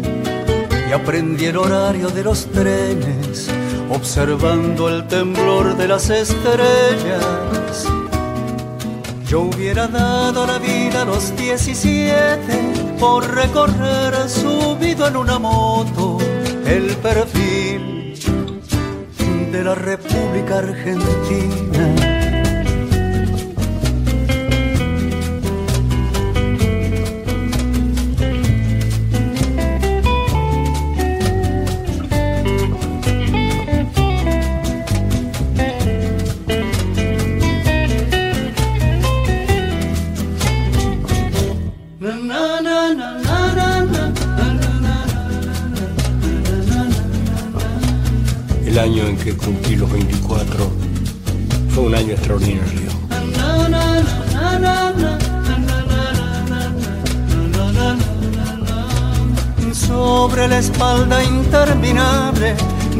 [0.89, 3.49] y aprendí el horario de los trenes,
[3.89, 7.58] observando el temblor de las estrellas
[9.29, 16.17] Yo hubiera dado la vida a los 17 por recorrer subido en una moto
[16.65, 18.15] el perfil
[19.51, 22.18] de la República Argentina.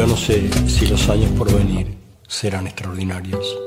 [0.00, 1.94] Yo no sé si los años por venir
[2.26, 3.59] serán extraordinarios.